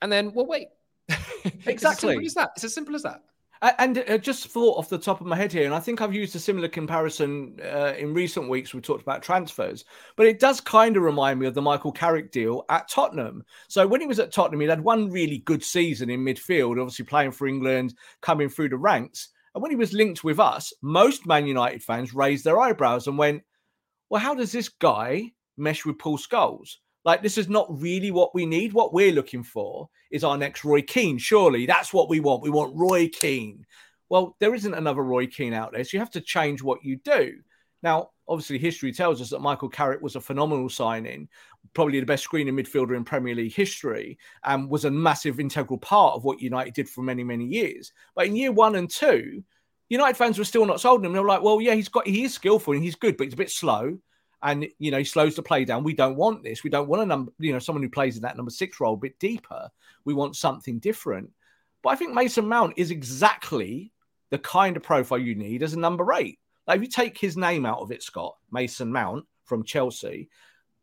[0.00, 0.68] And then we'll wait.
[1.66, 2.16] Exactly.
[2.16, 2.50] it's, as that.
[2.54, 3.22] it's as simple as that.
[3.62, 6.12] And uh, just thought off the top of my head here, and I think I've
[6.12, 8.74] used a similar comparison uh, in recent weeks.
[8.74, 9.84] We talked about transfers,
[10.16, 13.44] but it does kind of remind me of the Michael Carrick deal at Tottenham.
[13.68, 17.04] So when he was at Tottenham, he had one really good season in midfield, obviously
[17.04, 19.28] playing for England, coming through the ranks.
[19.54, 23.16] And when he was linked with us, most Man United fans raised their eyebrows and
[23.16, 23.44] went,
[24.10, 28.34] "Well, how does this guy mesh with Paul Scholes?" Like, this is not really what
[28.34, 28.72] we need.
[28.72, 31.18] What we're looking for is our next Roy Keane.
[31.18, 32.42] Surely that's what we want.
[32.42, 33.66] We want Roy Keane.
[34.08, 35.82] Well, there isn't another Roy Keane out there.
[35.84, 37.34] So you have to change what you do.
[37.82, 41.28] Now, obviously, history tells us that Michael Carrick was a phenomenal signing,
[41.74, 46.14] probably the best screening midfielder in Premier League history, and was a massive integral part
[46.14, 47.92] of what United did for many, many years.
[48.14, 49.42] But in year one and two,
[49.88, 51.12] United fans were still not sold on him.
[51.12, 53.34] They were like, well, yeah, he's got he is skillful and he's good, but he's
[53.34, 53.98] a bit slow
[54.42, 55.84] and you know he slows the play down.
[55.84, 56.64] We don't want this.
[56.64, 58.94] We don't want a number, you know, someone who plays in that number six role
[58.94, 59.70] a bit deeper.
[60.04, 61.30] We want something different.
[61.82, 63.92] But I think Mason Mount is exactly
[64.30, 66.38] the kind of profile you need as a number eight.
[66.66, 70.28] Like if you take his name out of it, Scott Mason Mount from Chelsea,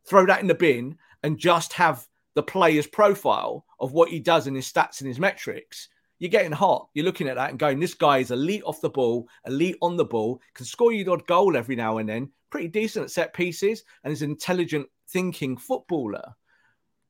[0.05, 4.47] throw that in the bin and just have the player's profile of what he does
[4.47, 6.89] and his stats and his metrics, you're getting hot.
[6.93, 9.97] You're looking at that and going, this guy is elite off the ball, elite on
[9.97, 13.33] the ball, can score you odd goal every now and then, pretty decent at set
[13.33, 16.35] pieces, and is an intelligent thinking footballer.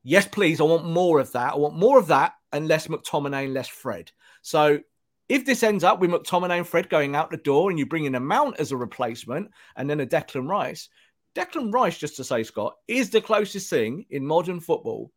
[0.04, 0.62] Yes, please.
[0.62, 1.54] I want more of that.
[1.54, 4.12] I want more of that and less McTominay and less Fred.
[4.42, 4.80] So
[5.28, 8.06] if this ends up with McTominay and Fred going out the door and you bring
[8.06, 10.90] in a Mount as a replacement and then a Declan Rice,
[11.36, 15.12] Declan Rice, just to say, Scott, is the closest thing in modern football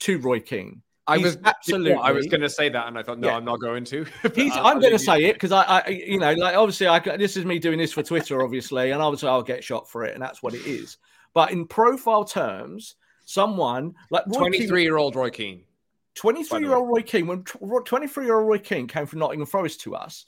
[0.00, 0.82] to Roy Keane.
[1.06, 1.92] I was absolutely.
[1.92, 3.36] I was going to say that, and I thought, no, yeah.
[3.36, 4.06] I'm not going to.
[4.24, 7.36] Uh, I'm going to say it because I, I, you know, like obviously, I this
[7.36, 10.22] is me doing this for Twitter, obviously, and obviously, I'll get shot for it, and
[10.22, 10.98] that's what it is.
[11.34, 15.62] But in profile terms, someone like 23 year old Roy Keane,
[16.14, 19.80] 23 year old Roy Keane, when 23 year old Roy Keane came from Nottingham Forest
[19.82, 20.26] to us,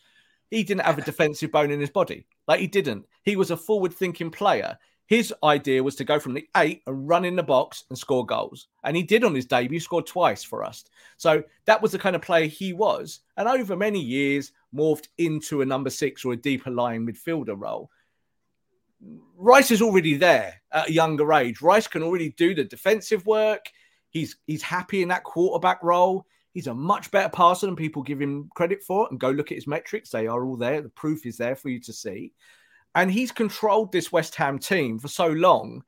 [0.51, 2.27] he didn't have a defensive bone in his body.
[2.47, 3.07] Like he didn't.
[3.23, 4.79] He was a forward thinking player.
[5.07, 8.27] His idea was to go from the eight and run in the box and score
[8.27, 8.67] goals.
[8.83, 10.85] And he did on his debut, scored twice for us.
[11.17, 13.21] So that was the kind of player he was.
[13.37, 17.91] And over many years, morphed into a number six or a deeper lying midfielder role.
[19.37, 21.63] Rice is already there at a younger age.
[21.63, 23.71] Rice can already do the defensive work.
[24.11, 26.27] He's he's happy in that quarterback role.
[26.53, 29.07] He's a much better passer than people give him credit for.
[29.11, 30.81] And go look at his metrics; they are all there.
[30.81, 32.33] The proof is there for you to see.
[32.97, 35.85] And he's controlled this West Ham team for so long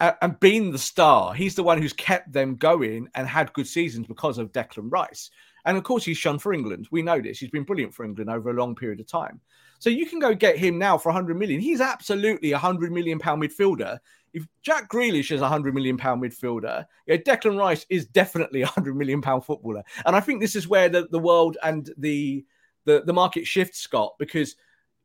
[0.00, 1.34] uh, and been the star.
[1.34, 5.30] He's the one who's kept them going and had good seasons because of Declan Rice.
[5.66, 6.88] And of course, he's shone for England.
[6.90, 7.38] We know this.
[7.38, 9.40] He's been brilliant for England over a long period of time.
[9.78, 11.60] So you can go get him now for 100 million.
[11.60, 13.98] He's absolutely a 100 million pound midfielder.
[14.32, 18.66] If Jack Grealish is a 100 million pound midfielder, yeah, Declan Rice is definitely a
[18.66, 19.82] 100 million pound footballer.
[20.06, 22.44] And I think this is where the, the world and the,
[22.86, 24.56] the the market shifts, Scott, because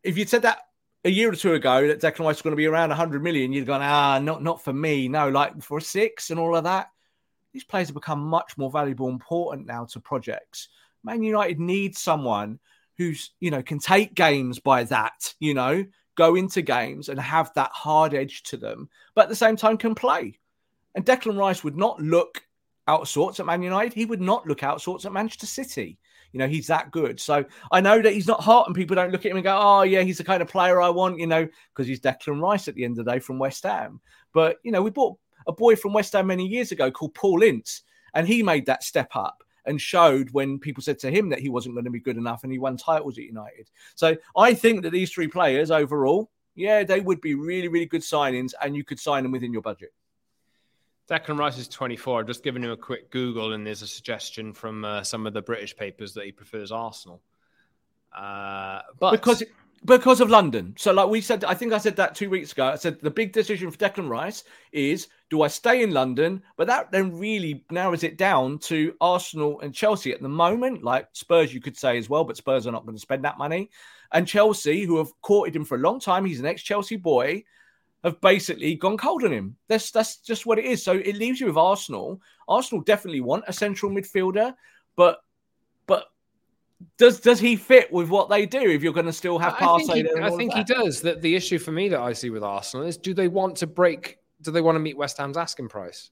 [0.03, 0.60] if you'd said that
[1.05, 3.53] a year or two ago that Declan Rice was going to be around 100 million,
[3.53, 5.07] you'd gone, ah, not not for me.
[5.07, 6.89] No, like for a six and all of that.
[7.53, 10.69] These players have become much more valuable, important now to projects.
[11.03, 12.59] Man United needs someone
[12.97, 15.85] who's you know can take games by that, you know,
[16.15, 19.77] go into games and have that hard edge to them, but at the same time
[19.77, 20.38] can play.
[20.95, 22.43] And Declan Rice would not look
[22.88, 23.93] out sorts at Man United.
[23.93, 25.98] He would not look out sorts at Manchester City.
[26.31, 27.19] You know, he's that good.
[27.19, 29.59] So I know that he's not hot, and people don't look at him and go,
[29.59, 32.67] "Oh, yeah, he's the kind of player I want." You know, because he's Declan Rice
[32.67, 33.99] at the end of the day from West Ham.
[34.33, 37.41] But you know, we bought a boy from West Ham many years ago called Paul
[37.43, 37.81] Ince,
[38.13, 41.49] and he made that step up and showed when people said to him that he
[41.49, 43.69] wasn't going to be good enough, and he won titles at United.
[43.95, 48.01] So I think that these three players overall, yeah, they would be really, really good
[48.01, 49.93] signings, and you could sign them within your budget.
[51.10, 52.19] Declan Rice is 24.
[52.19, 55.34] I've just given him a quick Google, and there's a suggestion from uh, some of
[55.34, 57.22] the British papers that he prefers Arsenal.
[58.15, 59.43] Uh, but because
[59.86, 60.76] because of London.
[60.78, 62.67] So, like we said, I think I said that two weeks ago.
[62.67, 66.43] I said the big decision for Declan Rice is do I stay in London?
[66.58, 70.84] But that then really narrows it down to Arsenal and Chelsea at the moment.
[70.84, 73.38] Like Spurs, you could say as well, but Spurs are not going to spend that
[73.38, 73.69] money.
[74.12, 77.43] And Chelsea, who have courted him for a long time, he's an ex Chelsea boy
[78.03, 79.55] have basically gone cold on him.
[79.67, 80.83] That's that's just what it is.
[80.83, 82.21] So it leaves you with Arsenal.
[82.47, 84.53] Arsenal definitely want a central midfielder,
[84.95, 85.19] but
[85.85, 86.05] but
[86.97, 88.62] does does he fit with what they do?
[88.62, 91.01] If you're going to still have Partey, I think, he, I think he does.
[91.01, 93.67] That the issue for me that I see with Arsenal is: do they want to
[93.67, 94.17] break?
[94.41, 96.12] Do they want to meet West Ham's asking price?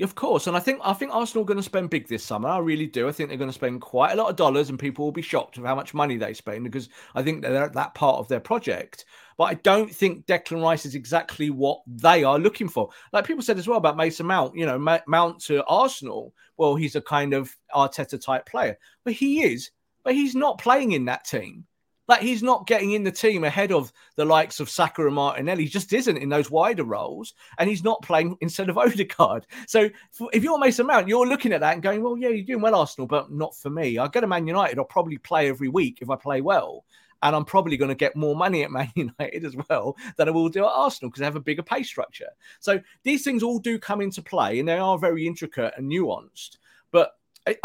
[0.00, 2.48] Of course, and I think I think Arsenal are going to spend big this summer.
[2.48, 3.08] I really do.
[3.08, 5.22] I think they're going to spend quite a lot of dollars, and people will be
[5.22, 8.28] shocked of how much money they spend because I think they're at that part of
[8.28, 9.06] their project.
[9.36, 12.90] But I don't think Declan Rice is exactly what they are looking for.
[13.12, 14.54] Like people said as well about Mason Mount.
[14.54, 16.32] You know, Mount to Arsenal.
[16.58, 19.72] Well, he's a kind of Arteta type player, but he is.
[20.04, 21.66] But he's not playing in that team.
[22.08, 25.64] Like he's not getting in the team ahead of the likes of Saka and Martinelli.
[25.64, 29.46] He just isn't in those wider roles, and he's not playing instead of Odegaard.
[29.68, 29.90] So
[30.32, 32.74] if you're Mason Mount, you're looking at that and going, "Well, yeah, you're doing well,
[32.74, 33.98] Arsenal, but not for me.
[33.98, 34.78] I go to Man United.
[34.78, 36.84] I'll probably play every week if I play well."
[37.22, 40.30] And I'm probably going to get more money at Man United as well than I
[40.30, 42.28] will do at Arsenal because they have a bigger pay structure.
[42.60, 46.58] So these things all do come into play and they are very intricate and nuanced.
[46.92, 47.12] But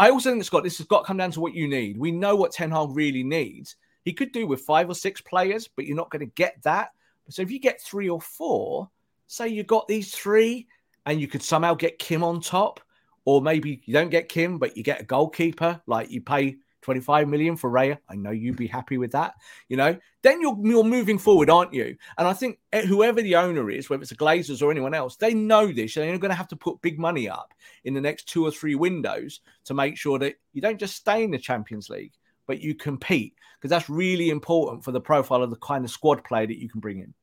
[0.00, 1.96] I also think, Scott, this has got to come down to what you need.
[1.96, 3.76] We know what Ten Hag really needs.
[4.04, 6.90] He could do with five or six players, but you're not going to get that.
[7.30, 8.90] So if you get three or four,
[9.26, 10.66] say you got these three,
[11.06, 12.80] and you could somehow get Kim on top,
[13.24, 17.28] or maybe you don't get Kim, but you get a goalkeeper, like you pay 25
[17.28, 17.96] million for Raya.
[18.10, 19.34] I know you'd be happy with that,
[19.68, 19.96] you know.
[20.22, 21.96] Then you're you're moving forward, aren't you?
[22.18, 25.16] And I think eh, whoever the owner is, whether it's the Glazers or anyone else,
[25.16, 25.94] they know this.
[25.94, 28.74] They're going to have to put big money up in the next two or three
[28.74, 32.12] windows to make sure that you don't just stay in the Champions League,
[32.46, 36.22] but you compete because that's really important for the profile of the kind of squad
[36.24, 37.14] player that you can bring in.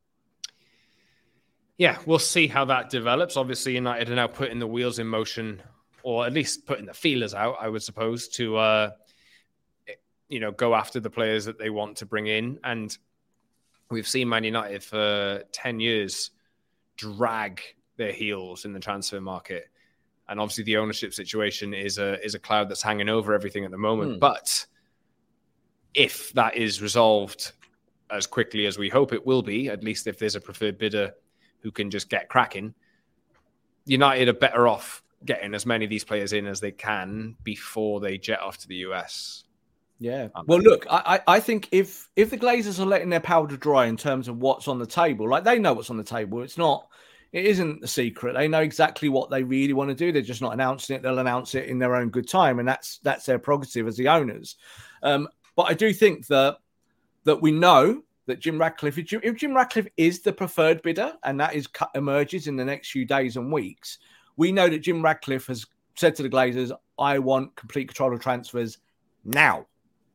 [1.78, 3.38] yeah, we'll see how that develops.
[3.38, 5.63] Obviously, United are now putting the wheels in motion,
[6.03, 8.89] or at least putting the feelers out, I would suppose, to uh,
[10.30, 12.59] you know go after the players that they want to bring in.
[12.63, 12.95] And
[13.89, 16.30] we've seen Man United for ten years
[16.97, 17.61] drag
[17.97, 19.69] their heels in the transfer market,
[20.30, 23.72] and obviously the ownership situation is a is a cloud that's hanging over everything at
[23.72, 24.13] the moment.
[24.13, 24.19] Hmm.
[24.19, 24.67] But
[25.93, 27.51] if that is resolved
[28.09, 31.13] as quickly as we hope it will be, at least if there's a preferred bidder
[31.61, 32.73] who can just get cracking,
[33.85, 37.99] United are better off getting as many of these players in as they can before
[37.99, 39.43] they jet off to the US.
[39.99, 40.29] Yeah.
[40.47, 43.97] Well, look, I, I think if if the Glazers are letting their powder dry in
[43.97, 46.41] terms of what's on the table, like they know what's on the table.
[46.41, 46.87] It's not,
[47.31, 48.33] it isn't a secret.
[48.33, 50.11] They know exactly what they really want to do.
[50.11, 51.03] They're just not announcing it.
[51.03, 54.07] They'll announce it in their own good time, and that's that's their prerogative as the
[54.07, 54.55] owners.
[55.03, 56.57] Um, but I do think that
[57.23, 61.13] that we know that Jim Ratcliffe, if Jim, if Jim Ratcliffe is the preferred bidder,
[61.23, 63.99] and that is emerges in the next few days and weeks,
[64.37, 68.21] we know that Jim Ratcliffe has said to the Glazers, "I want complete control of
[68.21, 68.77] transfers
[69.23, 69.67] now.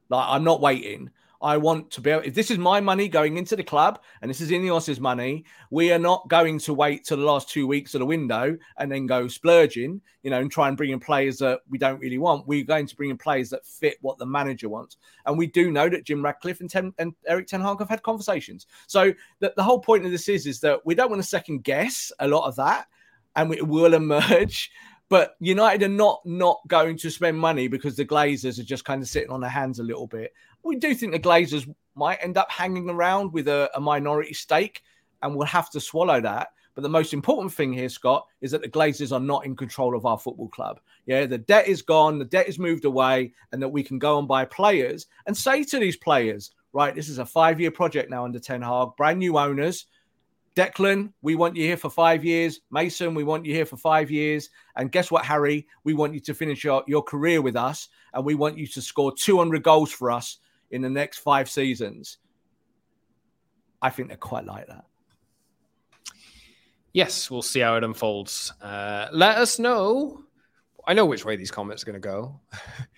[0.09, 1.11] Like I'm not waiting.
[1.43, 4.30] I want to be able, if this is my money going into the club and
[4.30, 7.95] this is Ineos's money, we are not going to wait till the last two weeks
[7.95, 11.39] of the window and then go splurging, you know, and try and bring in players
[11.39, 12.47] that we don't really want.
[12.47, 14.97] We're going to bring in players that fit what the manager wants.
[15.26, 18.03] And we do know that Jim Ratcliffe and, Ten, and Erik Ten Hag have had
[18.03, 18.66] conversations.
[18.87, 21.64] So the, the whole point of this is, is that we don't want to second
[21.64, 22.87] guess a lot of that
[23.37, 24.70] and it will emerge.
[25.09, 29.01] But United are not not going to spend money because the Glazers are just kind
[29.01, 30.32] of sitting on their hands a little bit.
[30.67, 34.83] We do think the Glazers might end up hanging around with a, a minority stake,
[35.23, 36.49] and we'll have to swallow that.
[36.75, 39.97] But the most important thing here, Scott, is that the Glazers are not in control
[39.97, 40.81] of our football club.
[41.07, 44.19] Yeah, the debt is gone, the debt is moved away, and that we can go
[44.19, 48.11] and buy players and say to these players, right, this is a five year project
[48.11, 49.87] now under Ten Hag, brand new owners.
[50.57, 52.61] Declan, we want you here for five years.
[52.71, 54.51] Mason, we want you here for five years.
[54.75, 55.67] And guess what, Harry?
[55.85, 58.81] We want you to finish your, your career with us and we want you to
[58.81, 60.39] score 200 goals for us
[60.71, 62.19] in the next five seasons.
[63.83, 64.85] I think they're quite like that.
[66.93, 68.53] Yes, we'll see how it unfolds.
[68.61, 70.25] Uh, let us know.
[70.87, 72.41] I know which way these comments are going to go.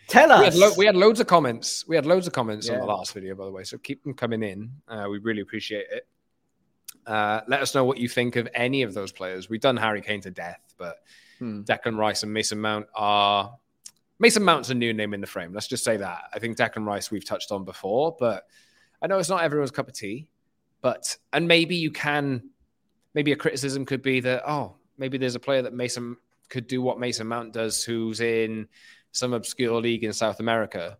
[0.06, 0.38] Tell us.
[0.40, 1.86] We had, lo- we had, loads of comments.
[1.88, 2.74] We had loads of comments yeah.
[2.74, 3.64] on the last video, by the way.
[3.64, 4.70] So keep them coming in.
[4.86, 6.06] Uh, we really appreciate it.
[7.06, 9.48] Uh, let us know what you think of any of those players.
[9.48, 10.98] We've done Harry Kane to death, but
[11.38, 11.62] hmm.
[11.62, 13.58] Declan Rice and Mason Mount are.
[14.18, 15.52] Mason Mount's a new name in the frame.
[15.52, 16.22] Let's just say that.
[16.34, 18.44] I think Declan Rice we've touched on before, but
[19.00, 20.28] I know it's not everyone's cup of tea.
[20.80, 22.50] But and maybe you can,
[23.14, 26.16] maybe a criticism could be that oh maybe there's a player that Mason
[26.48, 28.68] could do what Mason Mount does, who's in
[29.12, 30.98] some obscure league in South America,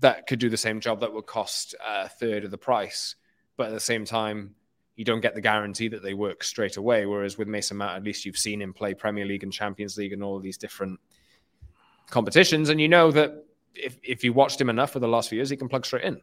[0.00, 3.14] that could do the same job that would cost a third of the price
[3.58, 4.54] but at the same time,
[4.96, 7.04] you don't get the guarantee that they work straight away.
[7.04, 10.12] Whereas with Mason Mount, at least you've seen him play Premier League and Champions League
[10.12, 10.98] and all of these different
[12.10, 13.44] competitions, and you know that
[13.74, 16.04] if if you watched him enough for the last few years, he can plug straight
[16.04, 16.20] in.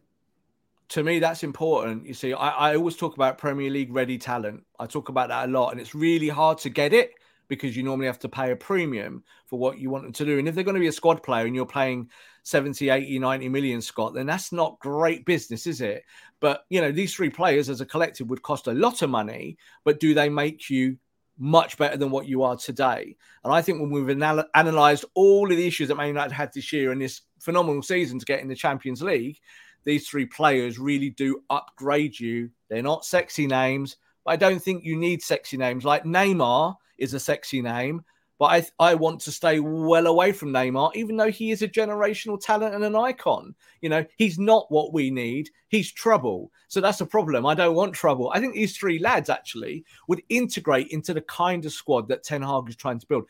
[0.90, 2.06] To me, that's important.
[2.06, 4.64] You see, I, I always talk about Premier League ready talent.
[4.80, 7.12] I talk about that a lot, and it's really hard to get it
[7.48, 10.40] because you normally have to pay a premium for what you want them to do.
[10.40, 12.10] And if they're going to be a squad player and you're playing
[12.44, 16.04] 70, 80, 90 million, Scott, then that's not great business, is it?
[16.40, 19.58] But, you know, these three players as a collective would cost a lot of money,
[19.84, 20.98] but do they make you
[21.38, 23.16] much better than what you are today?
[23.44, 26.52] And I think when we've anal- analysed all of the issues that Man United had
[26.54, 29.38] this year and this phenomenal season to get in the Champions League,
[29.84, 32.50] these three players really do upgrade you.
[32.70, 35.86] They're not sexy names, but I don't think you need sexy names.
[35.86, 38.04] Like Neymar is a sexy name,
[38.38, 38.46] but
[38.80, 42.40] I, I want to stay well away from Neymar, even though he is a generational
[42.40, 43.56] talent and an icon.
[43.82, 45.50] You know, he's not what we need.
[45.70, 46.52] He's trouble.
[46.68, 47.46] So that's a problem.
[47.46, 48.32] I don't want trouble.
[48.34, 52.42] I think these three lads actually would integrate into the kind of squad that Ten
[52.42, 53.26] Hag is trying to build.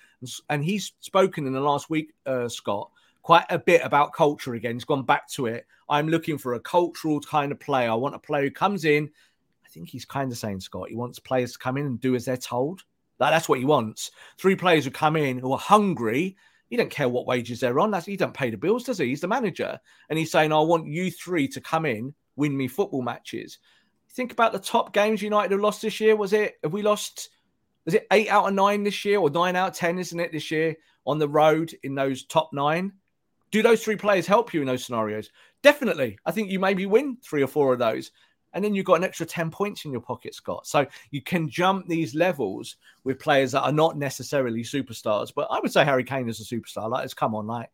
[0.50, 2.90] And he's spoken in the last week, uh, Scott,
[3.22, 4.76] quite a bit about culture again.
[4.76, 5.68] He's gone back to it.
[5.88, 7.92] I'm looking for a cultural kind of player.
[7.92, 9.12] I want a player who comes in.
[9.64, 12.16] I think he's kind of saying, Scott, he wants players to come in and do
[12.16, 12.84] as they're told
[13.20, 14.12] that, that's what he wants.
[14.38, 16.36] Three players who come in who are hungry.
[16.70, 17.92] He don't care what wages they're on.
[17.92, 19.08] That's, he don't pay the bills, does he?
[19.08, 19.80] He's the manager.
[20.10, 23.60] And he's saying, I want you three to come in, win me football matches.
[24.12, 26.16] Think about the top games United have lost this year.
[26.16, 27.30] Was it, have we lost,
[27.86, 30.32] was it eight out of nine this year or nine out of 10, isn't it,
[30.32, 32.92] this year on the road in those top nine?
[33.52, 35.30] Do those three players help you in those scenarios?
[35.62, 36.18] Definitely.
[36.26, 38.12] I think you maybe win three or four of those
[38.56, 40.66] and then you've got an extra 10 points in your pocket, Scott.
[40.66, 45.32] So you can jump these levels with players that are not necessarily superstars.
[45.36, 46.90] But I would say Harry Kane is a superstar.
[46.90, 47.70] Like, it's come on, like,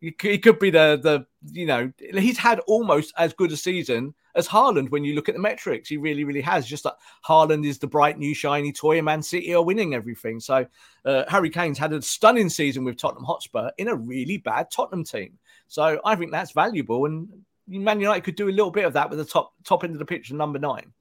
[0.00, 4.48] He could be the the you know he's had almost as good a season as
[4.48, 5.88] Haaland when you look at the metrics.
[5.88, 6.66] He really, really has.
[6.66, 10.40] Just that Haaland is the bright new shiny toy, and Man City are winning everything.
[10.40, 10.66] So
[11.04, 15.04] uh, Harry Kane's had a stunning season with Tottenham Hotspur in a really bad Tottenham
[15.04, 15.38] team.
[15.68, 17.28] So I think that's valuable, and
[17.66, 19.98] Man United could do a little bit of that with the top top end of
[19.98, 20.92] the pitch, number nine.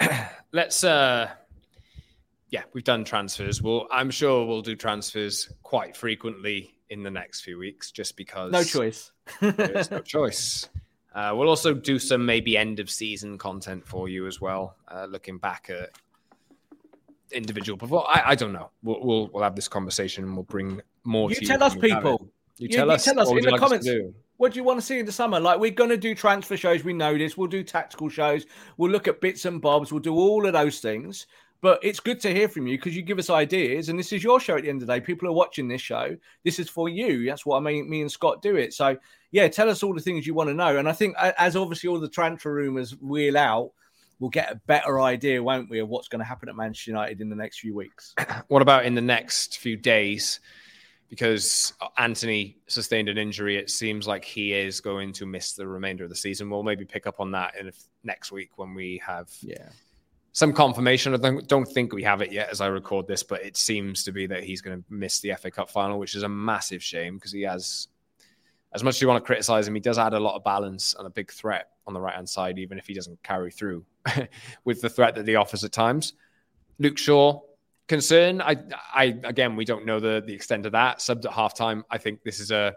[0.52, 0.84] Let's.
[0.84, 1.28] uh
[2.50, 3.60] yeah, we've done transfers.
[3.62, 8.52] Well, I'm sure we'll do transfers quite frequently in the next few weeks, just because
[8.52, 9.12] no choice.
[9.40, 10.68] there's no choice.
[11.14, 15.04] Uh, we'll also do some maybe end of season content for you as well, uh,
[15.06, 15.90] looking back at
[17.32, 18.04] individual perform.
[18.06, 18.70] I, I don't know.
[18.84, 21.28] We'll, we'll, we'll have this conversation and we'll bring more.
[21.30, 22.30] You tell you us, people.
[22.58, 23.04] You tell you, us.
[23.04, 23.88] Tell us in the like comments.
[24.38, 25.38] What do you want to see in the summer?
[25.38, 26.84] Like we're going to do transfer shows.
[26.84, 27.36] We know this.
[27.36, 28.46] We'll do tactical shows.
[28.76, 29.92] We'll look at bits and bobs.
[29.92, 31.26] We'll do all of those things.
[31.60, 34.22] But it's good to hear from you because you give us ideas, and this is
[34.22, 35.00] your show at the end of the day.
[35.00, 36.16] People are watching this show.
[36.44, 37.26] This is for you.
[37.26, 38.72] That's why I mean, me and Scott do it.
[38.72, 38.96] So
[39.32, 40.76] yeah, tell us all the things you want to know.
[40.76, 43.72] And I think as obviously all the transfer rumors wheel out,
[44.20, 47.20] we'll get a better idea, won't we, of what's going to happen at Manchester United
[47.20, 48.14] in the next few weeks.
[48.48, 50.40] What about in the next few days?
[51.08, 56.04] Because Antony sustained an injury, it seems like he is going to miss the remainder
[56.04, 56.50] of the season.
[56.50, 57.72] We'll maybe pick up on that in
[58.04, 59.70] next week when we have yeah
[60.38, 61.14] some confirmation.
[61.14, 64.12] I don't think we have it yet as I record this, but it seems to
[64.12, 67.16] be that he's going to miss the FA Cup final, which is a massive shame
[67.16, 67.88] because he has,
[68.72, 70.94] as much as you want to criticize him, he does add a lot of balance
[70.96, 73.84] and a big threat on the right hand side, even if he doesn't carry through
[74.64, 76.12] with the threat that he offers at times.
[76.78, 77.40] Luke Shaw,
[77.88, 78.40] concern.
[78.40, 78.56] I,
[78.94, 80.98] I again, we don't know the the extent of that.
[80.98, 81.82] Subbed at halftime.
[81.90, 82.76] I think this is a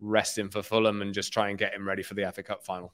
[0.00, 2.64] rest him for Fulham and just try and get him ready for the FA Cup
[2.64, 2.92] final.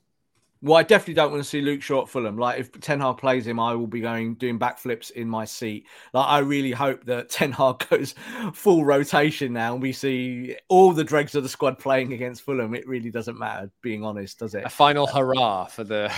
[0.64, 2.38] Well, I definitely don't want to see Luke Shaw at Fulham.
[2.38, 5.86] Like, if Ten Hag plays him, I will be going doing backflips in my seat.
[6.14, 8.14] Like, I really hope that Ten Hag goes
[8.54, 12.74] full rotation now, and we see all the dregs of the squad playing against Fulham.
[12.74, 14.64] It really doesn't matter, being honest, does it?
[14.64, 16.10] A final hurrah for the.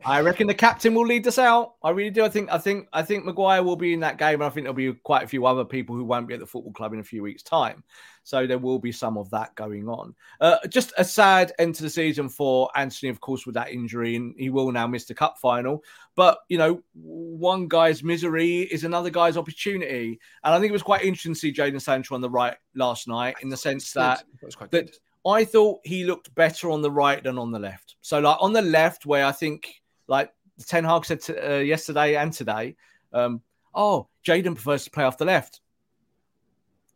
[0.04, 1.74] I reckon the captain will lead us out.
[1.84, 2.24] I really do.
[2.24, 2.50] I think.
[2.50, 2.88] I think.
[2.92, 5.28] I think Maguire will be in that game, and I think there'll be quite a
[5.28, 7.84] few other people who won't be at the football club in a few weeks' time.
[8.24, 10.14] So there will be some of that going on.
[10.40, 14.16] Uh, just a sad end to the season for Antony, of course, with that injury,
[14.16, 15.82] and he will now miss the cup final.
[16.14, 20.82] But you know, one guy's misery is another guy's opportunity, and I think it was
[20.82, 24.24] quite interesting to see Jadon Sancho on the right last night, in the sense that
[24.70, 24.90] that
[25.26, 27.96] I thought he looked better on the right than on the left.
[28.00, 30.32] So like on the left, where I think like
[30.66, 32.76] Ten Hag said to, uh, yesterday and today,
[33.12, 33.42] um,
[33.74, 35.60] oh, Jadon prefers to play off the left.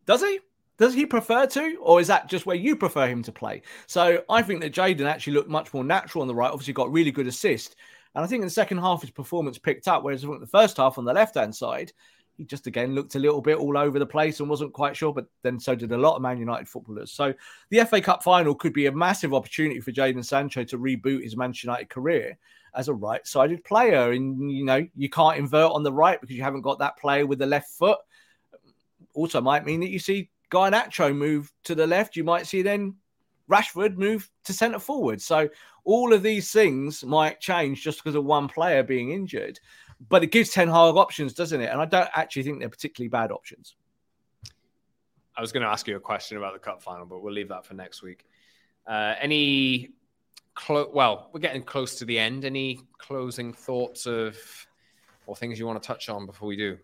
[0.07, 0.41] Does he?
[0.83, 3.63] Does he prefer to, or is that just where you prefer him to play?
[3.87, 6.51] So I think that Jadon actually looked much more natural on the right.
[6.51, 7.77] Obviously, got really good assist,
[8.17, 10.03] and I think in the second half his performance picked up.
[10.03, 11.93] Whereas the first half on the left hand side,
[12.37, 15.15] he just again looked a little bit all over the place and wasn't quite sure.
[15.15, 17.13] But then so did a lot of Man United footballers.
[17.13, 17.33] So
[17.71, 21.37] the FA Cup final could be a massive opportunity for Jadon Sancho to reboot his
[21.37, 22.37] Manchester United career
[22.75, 24.11] as a right-sided player.
[24.11, 27.25] And you know you can't invert on the right because you haven't got that player
[27.25, 27.99] with the left foot.
[29.15, 32.95] Also, might mean that you see Garnacho move to the left, you might see then
[33.51, 35.21] Rashford move to centre forward.
[35.21, 35.49] So
[35.85, 39.59] all of these things might change just because of one player being injured.
[40.09, 41.71] But it gives Ten Hag options, doesn't it?
[41.71, 43.77] And I don't actually think they're particularly bad options.
[45.37, 47.49] I was going to ask you a question about the cup final, but we'll leave
[47.49, 48.27] that for next week.
[48.87, 49.91] Uh, any,
[50.55, 52.45] clo- well, we're getting close to the end.
[52.45, 54.37] Any closing thoughts of
[55.27, 56.79] or things you want to touch on before we do?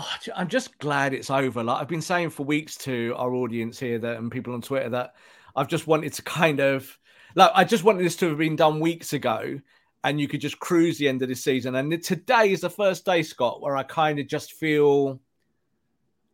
[0.00, 1.64] Oh, I'm just glad it's over.
[1.64, 4.88] Like I've been saying for weeks to our audience here that and people on Twitter
[4.90, 5.16] that
[5.56, 6.96] I've just wanted to kind of
[7.34, 9.60] like I just wanted this to have been done weeks ago
[10.04, 11.74] and you could just cruise the end of this season.
[11.74, 15.20] And today is the first day, Scott, where I kind of just feel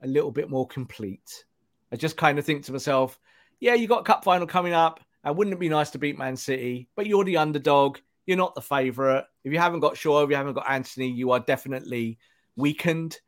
[0.02, 1.46] a little bit more complete.
[1.90, 3.18] I just kind of think to myself,
[3.60, 5.00] yeah, you got cup final coming up.
[5.24, 6.90] And wouldn't it be nice to beat Man City?
[6.96, 7.96] But you're the underdog.
[8.26, 9.24] You're not the favourite.
[9.42, 12.18] If you haven't got Shaw, if you haven't got Antony, you are definitely
[12.56, 13.18] weakened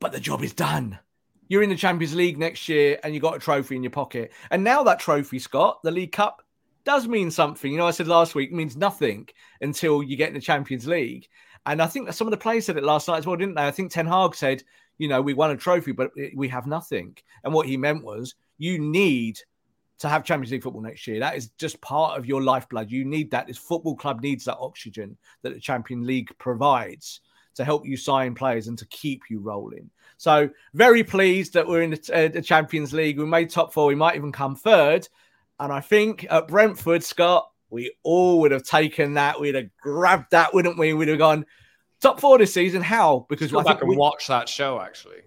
[0.00, 0.98] but the job is done.
[1.48, 4.32] You're in the Champions League next year and you got a trophy in your pocket.
[4.50, 6.42] And now that trophy, Scott, the League Cup,
[6.84, 7.70] does mean something.
[7.70, 9.28] You know, I said last week, means nothing
[9.60, 11.28] until you get in the Champions League.
[11.66, 13.54] And I think that some of the players said it last night as well, didn't
[13.54, 13.66] they?
[13.66, 14.62] I think Ten Hag said,
[14.98, 17.16] you know, we won a trophy, but we have nothing.
[17.42, 19.40] And what he meant was, you need
[19.98, 21.20] to have Champions League football next year.
[21.20, 22.90] That is just part of your lifeblood.
[22.90, 23.46] You need that.
[23.46, 27.20] This football club needs that oxygen that the Champions League provides
[27.54, 29.90] to help you sign players and to keep you rolling.
[30.16, 33.18] So very pleased that we're in the, uh, the, Champions League.
[33.18, 33.86] We made top four.
[33.86, 35.08] We might even come third.
[35.60, 39.40] And I think at Brentford, Scott, we all would have taken that.
[39.40, 40.94] We'd have grabbed that, wouldn't we?
[40.94, 41.44] We'd have gone
[42.00, 42.82] top four this season.
[42.82, 43.26] How?
[43.28, 43.96] Because go I back and we...
[43.96, 44.80] watch that show.
[44.80, 45.22] Actually,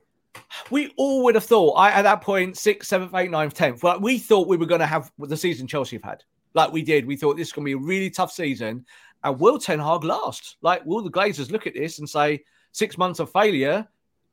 [0.70, 3.84] we all would have thought I, at that point, sixth, seventh, eighth, ninth, tenth.
[3.84, 6.24] Like we thought we were going to have the season Chelsea have had.
[6.54, 7.06] Like we did.
[7.06, 8.86] We thought this is going to be a really tough season.
[9.24, 10.58] And will Ten Hag last?
[10.62, 13.88] Like, will the Glazers look at this and say, six months of failure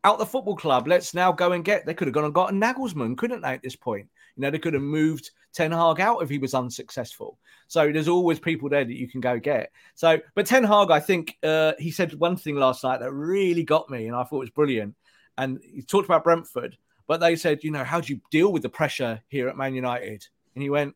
[0.04, 0.86] out the football club?
[0.86, 1.86] Let's now go and get.
[1.86, 4.08] They could have gone and got Nagelsmann, couldn't they, at this point?
[4.36, 7.38] You know, they could have moved Ten Hag out if he was unsuccessful.
[7.68, 9.70] So there's always people there that you can go get.
[9.94, 13.64] So, but Ten Hag, I think uh, he said one thing last night that really
[13.64, 14.94] got me, and I thought it was brilliant.
[15.38, 16.76] And he talked about Brentford,
[17.06, 19.74] but they said, you know, how do you deal with the pressure here at Man
[19.74, 20.26] United?
[20.54, 20.94] And he went,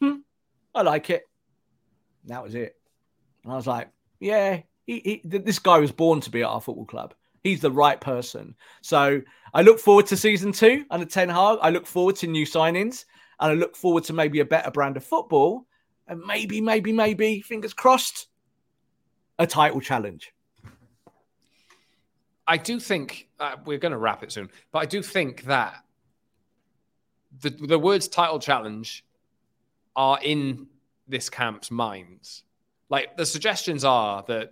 [0.00, 0.16] hmm,
[0.74, 1.22] I like it.
[2.22, 2.76] And that was it.
[3.44, 3.88] And I was like,
[4.20, 7.14] yeah, he, he, this guy was born to be at our football club.
[7.42, 8.54] He's the right person.
[8.82, 9.20] So
[9.52, 11.58] I look forward to season two under Ten Hag.
[11.60, 13.04] I look forward to new signings,
[13.40, 15.66] and I look forward to maybe a better brand of football,
[16.06, 18.28] and maybe, maybe, maybe, fingers crossed,
[19.38, 20.32] a title challenge.
[22.46, 25.74] I do think uh, we're going to wrap it soon, but I do think that
[27.40, 29.04] the the words title challenge
[29.96, 30.66] are in
[31.08, 32.44] this camp's minds.
[32.92, 34.50] Like the suggestions are that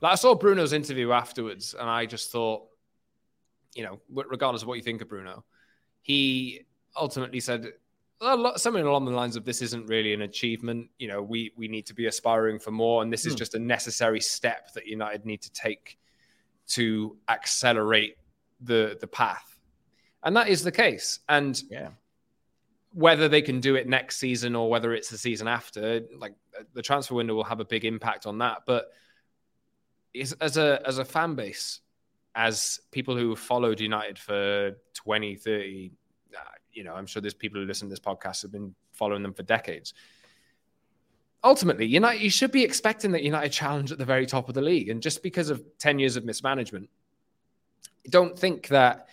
[0.00, 2.64] like I saw Bruno's interview afterwards, and I just thought,
[3.76, 5.44] you know, regardless of what you think of Bruno,
[6.02, 6.62] he
[6.96, 7.68] ultimately said
[8.56, 10.90] something along the lines of this isn't really an achievement.
[10.98, 13.38] You know, we we need to be aspiring for more, and this is hmm.
[13.38, 15.96] just a necessary step that United need to take
[16.70, 18.16] to accelerate
[18.62, 19.56] the the path,
[20.24, 21.20] and that is the case.
[21.28, 21.90] And yeah.
[22.92, 26.34] Whether they can do it next season or whether it's the season after, like
[26.74, 28.62] the transfer window will have a big impact on that.
[28.66, 28.90] But
[30.40, 31.80] as a as a fan base,
[32.34, 35.92] as people who have followed United for 20, 30,
[36.34, 36.40] uh,
[36.72, 39.34] you know, I'm sure there's people who listen to this podcast have been following them
[39.34, 39.94] for decades.
[41.42, 44.60] Ultimately, United, you should be expecting that United challenge at the very top of the
[44.60, 44.90] league.
[44.90, 46.90] And just because of 10 years of mismanagement,
[48.08, 49.08] don't think that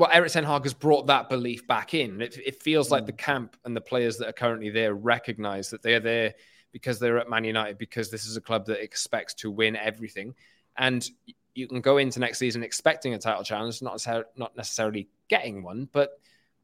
[0.00, 2.22] well, Erik Ten Hag has brought that belief back in.
[2.22, 3.08] It, it feels like hmm.
[3.08, 6.34] the camp and the players that are currently there recognize that they are there
[6.72, 10.34] because they're at Man United, because this is a club that expects to win everything.
[10.78, 11.06] And
[11.54, 15.62] you can go into next season expecting a title challenge, not necessarily, not necessarily getting
[15.62, 16.18] one, but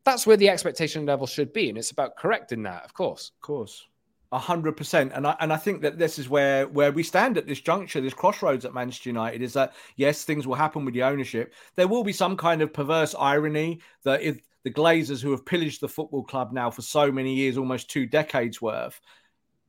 [0.04, 1.68] that's where the expectation level should be.
[1.68, 3.32] And it's about correcting that, of course.
[3.36, 3.84] Of course.
[4.32, 7.46] Hundred percent, and I and I think that this is where where we stand at
[7.46, 11.04] this juncture, this crossroads at Manchester United is that yes, things will happen with the
[11.04, 11.54] ownership.
[11.76, 15.80] There will be some kind of perverse irony that if the Glazers, who have pillaged
[15.80, 19.00] the football club now for so many years, almost two decades worth,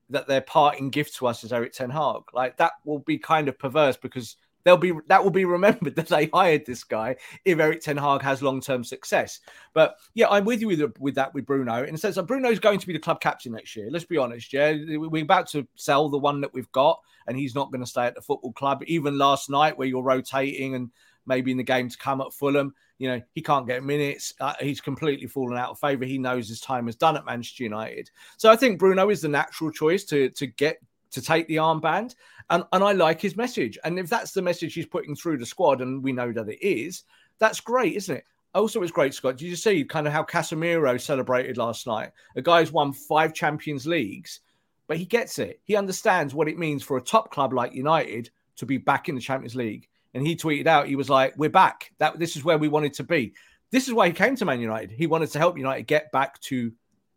[0.10, 2.24] that their parting gift to us is Erik Ten Hag.
[2.34, 4.38] Like that will be kind of perverse because
[4.68, 7.16] they'll be that will be remembered that they hired this guy
[7.46, 9.40] if Erik Ten Hag has long term success.
[9.74, 12.80] But yeah, I'm with you with, with that with Bruno in the sense Bruno's going
[12.80, 13.88] to be the club captain next year.
[13.90, 17.56] Let's be honest, yeah, we're about to sell the one that we've got, and he's
[17.56, 18.84] not going to stay at the football club.
[18.88, 20.92] Even last night, where you're rotating and
[21.26, 22.74] maybe in the game to come at Fulham.
[22.98, 24.34] You know, he can't get minutes.
[24.40, 26.06] Uh, he's completely fallen out of favour.
[26.06, 28.10] He knows his time is done at Manchester United.
[28.38, 30.80] So I think Bruno is the natural choice to to get
[31.12, 32.16] to take the armband.
[32.50, 33.78] And and I like his message.
[33.84, 36.66] And if that's the message he's putting through the squad, and we know that it
[36.66, 37.04] is,
[37.40, 38.24] that's great, isn't it?
[38.56, 39.38] Also, it's great, Scott.
[39.38, 42.12] Did you see kind of how Casemiro celebrated last night?
[42.36, 44.40] A guy who's won five Champions Leagues,
[44.88, 45.60] but he gets it.
[45.64, 49.16] He understands what it means for a top club like United to be back in
[49.16, 49.88] the Champions League
[50.18, 51.92] and he tweeted out, he was like, "We're back.
[52.00, 53.34] That this is where we wanted to be.
[53.70, 54.92] This is why he came to Man United.
[54.92, 56.72] He wanted to help United get back to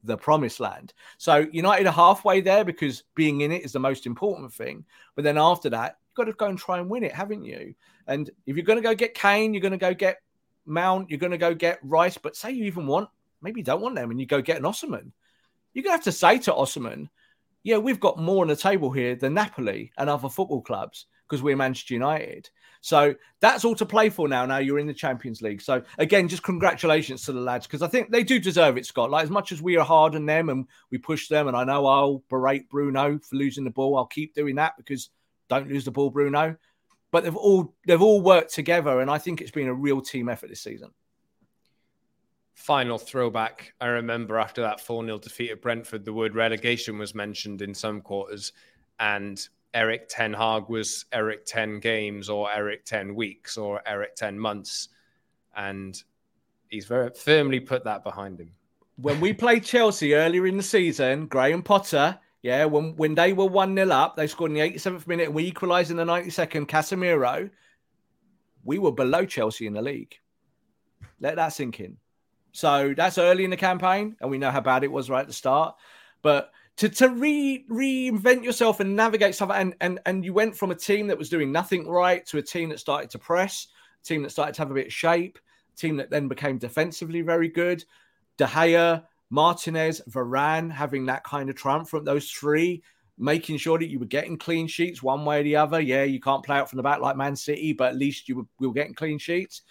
[0.05, 0.93] the promised land.
[1.19, 4.85] So United are halfway there because being in it is the most important thing.
[5.15, 7.75] But then after that, you've got to go and try and win it, haven't you?
[8.07, 10.19] And if you're going to go get Kane, you're going to go get
[10.67, 12.19] Mount, you're going to go get Rice.
[12.19, 13.09] But say you even want,
[13.43, 15.13] maybe you don't want them, and you go get an Osimhen.
[15.73, 17.09] You're going to have to say to Osimhen,
[17.63, 21.43] yeah, we've got more on the table here than Napoli and other football clubs because
[21.43, 22.51] we're Manchester United.
[22.81, 24.47] So that's all to play for now.
[24.47, 25.61] Now you're in the Champions League.
[25.61, 29.11] So again, just congratulations to the lads because I think they do deserve it, Scott.
[29.11, 31.65] Like as much as we are hard on them and we push them, and I
[31.65, 33.97] know I'll berate Bruno for losing the ball.
[33.97, 35.11] I'll keep doing that because
[35.49, 36.57] don't lose the ball, Bruno.
[37.11, 40.29] But they've all they've all worked together, and I think it's been a real team
[40.29, 40.91] effort this season.
[42.55, 43.73] Final throwback.
[43.81, 47.75] I remember after that 4 0 defeat at Brentford, the word relegation was mentioned in
[47.75, 48.53] some quarters.
[48.99, 54.39] And Erik Ten Hag was Eric 10 games or Eric 10 weeks or Eric 10
[54.39, 54.89] months.
[55.57, 56.01] And
[56.69, 58.53] he's very firmly put that behind him.
[58.97, 63.47] When we played Chelsea earlier in the season, Graham Potter, yeah, when, when they were
[63.47, 66.67] 1 0 up, they scored in the 87th minute and we equalised in the 92nd,
[66.67, 67.51] Casemiro.
[68.65, 70.17] We were below Chelsea in the league.
[71.21, 71.97] Let that sink in.
[72.53, 75.27] So that's early in the campaign, and we know how bad it was right at
[75.27, 75.77] the start.
[76.23, 76.51] But
[76.81, 79.51] to to re reinvent yourself and navigate stuff.
[79.53, 82.43] And and and you went from a team that was doing nothing right to a
[82.43, 83.67] team that started to press,
[84.03, 85.39] a team that started to have a bit of shape.
[85.77, 87.85] team that then became defensively very good.
[88.39, 92.83] De Gea, Martinez, Varane having that kind of triumph from those three,
[93.19, 95.81] making sure that you were getting clean sheets one way or the other.
[95.83, 98.37] Yeah, you can't play out from the back like Man City, but at least you
[98.37, 99.63] were, we were getting clean sheets.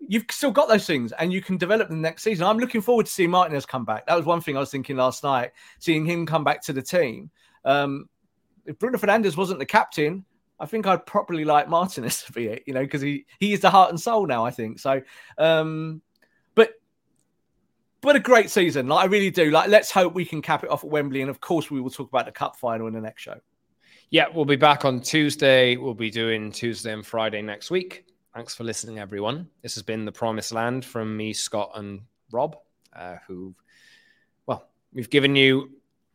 [0.00, 2.46] You've still got those things and you can develop them next season.
[2.46, 4.06] I'm looking forward to seeing Martinez come back.
[4.06, 6.82] That was one thing I was thinking last night, seeing him come back to the
[6.82, 7.30] team.
[7.64, 8.08] Um,
[8.64, 10.24] if Bruno Fernandes wasn't the captain,
[10.60, 13.60] I think I'd probably like Martinez to be it, you know, because he he is
[13.60, 14.44] the heart and soul now.
[14.44, 15.02] I think so.
[15.36, 16.02] Um,
[16.54, 16.72] but
[18.00, 18.88] but a great season.
[18.88, 19.50] Like I really do.
[19.50, 21.90] Like let's hope we can cap it off at Wembley, and of course we will
[21.90, 23.40] talk about the cup final in the next show.
[24.10, 25.76] Yeah, we'll be back on Tuesday.
[25.76, 28.06] We'll be doing Tuesday and Friday next week.
[28.38, 29.48] Thanks for listening, everyone.
[29.62, 32.56] This has been the Promised Land from me, Scott, and Rob,
[32.94, 33.52] uh, who,
[34.46, 35.72] well, we've given you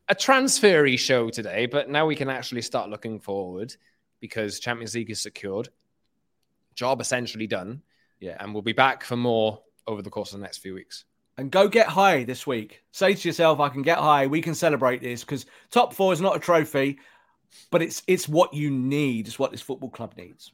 [0.07, 3.75] a transfery show today, but now we can actually start looking forward
[4.21, 5.67] because Champions League is secured.
[6.75, 7.81] Job essentially done.
[8.21, 8.37] Yeah.
[8.39, 11.03] And we'll be back for more over the course of the next few weeks.
[11.37, 12.83] And go get high this week.
[12.93, 14.27] Say to yourself, I can get high.
[14.27, 16.99] We can celebrate this because top four is not a trophy,
[17.69, 19.27] but it's it's what you need.
[19.27, 20.53] It's what this football club needs.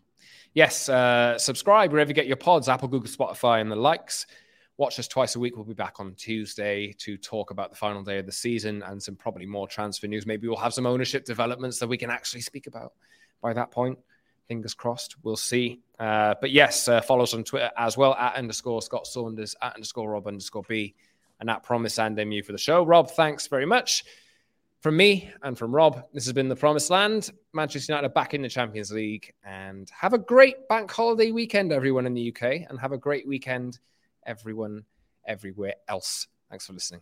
[0.60, 0.90] Yes.
[0.90, 4.28] Uh, subscribe wherever you get your pods, Apple, Google, Spotify, and the likes.
[4.76, 5.56] Watch us twice a week.
[5.56, 9.02] We'll be back on Tuesday to talk about the final day of the season and
[9.02, 10.26] some probably more transfer news.
[10.26, 12.92] Maybe we'll have some ownership developments that we can actually speak about
[13.42, 14.00] by that point.
[14.50, 15.16] Fingers crossed.
[15.24, 15.80] We'll see.
[15.98, 19.76] Uh, but yes, uh, follow us on Twitter as well at underscore Scott Saunders, at
[19.76, 20.94] underscore Rob underscore B,
[21.40, 22.84] and at Promise and MU for the show.
[22.84, 24.04] Rob, thanks very much.
[24.82, 27.32] From me and from Rob, this has been the Promised Land.
[27.54, 29.34] Manchester United back in the Champions League.
[29.44, 32.66] And have a great bank holiday weekend, everyone in the UK.
[32.70, 33.78] And have a great weekend,
[34.26, 34.86] everyone
[35.28, 36.28] everywhere else.
[36.50, 37.02] Thanks for listening.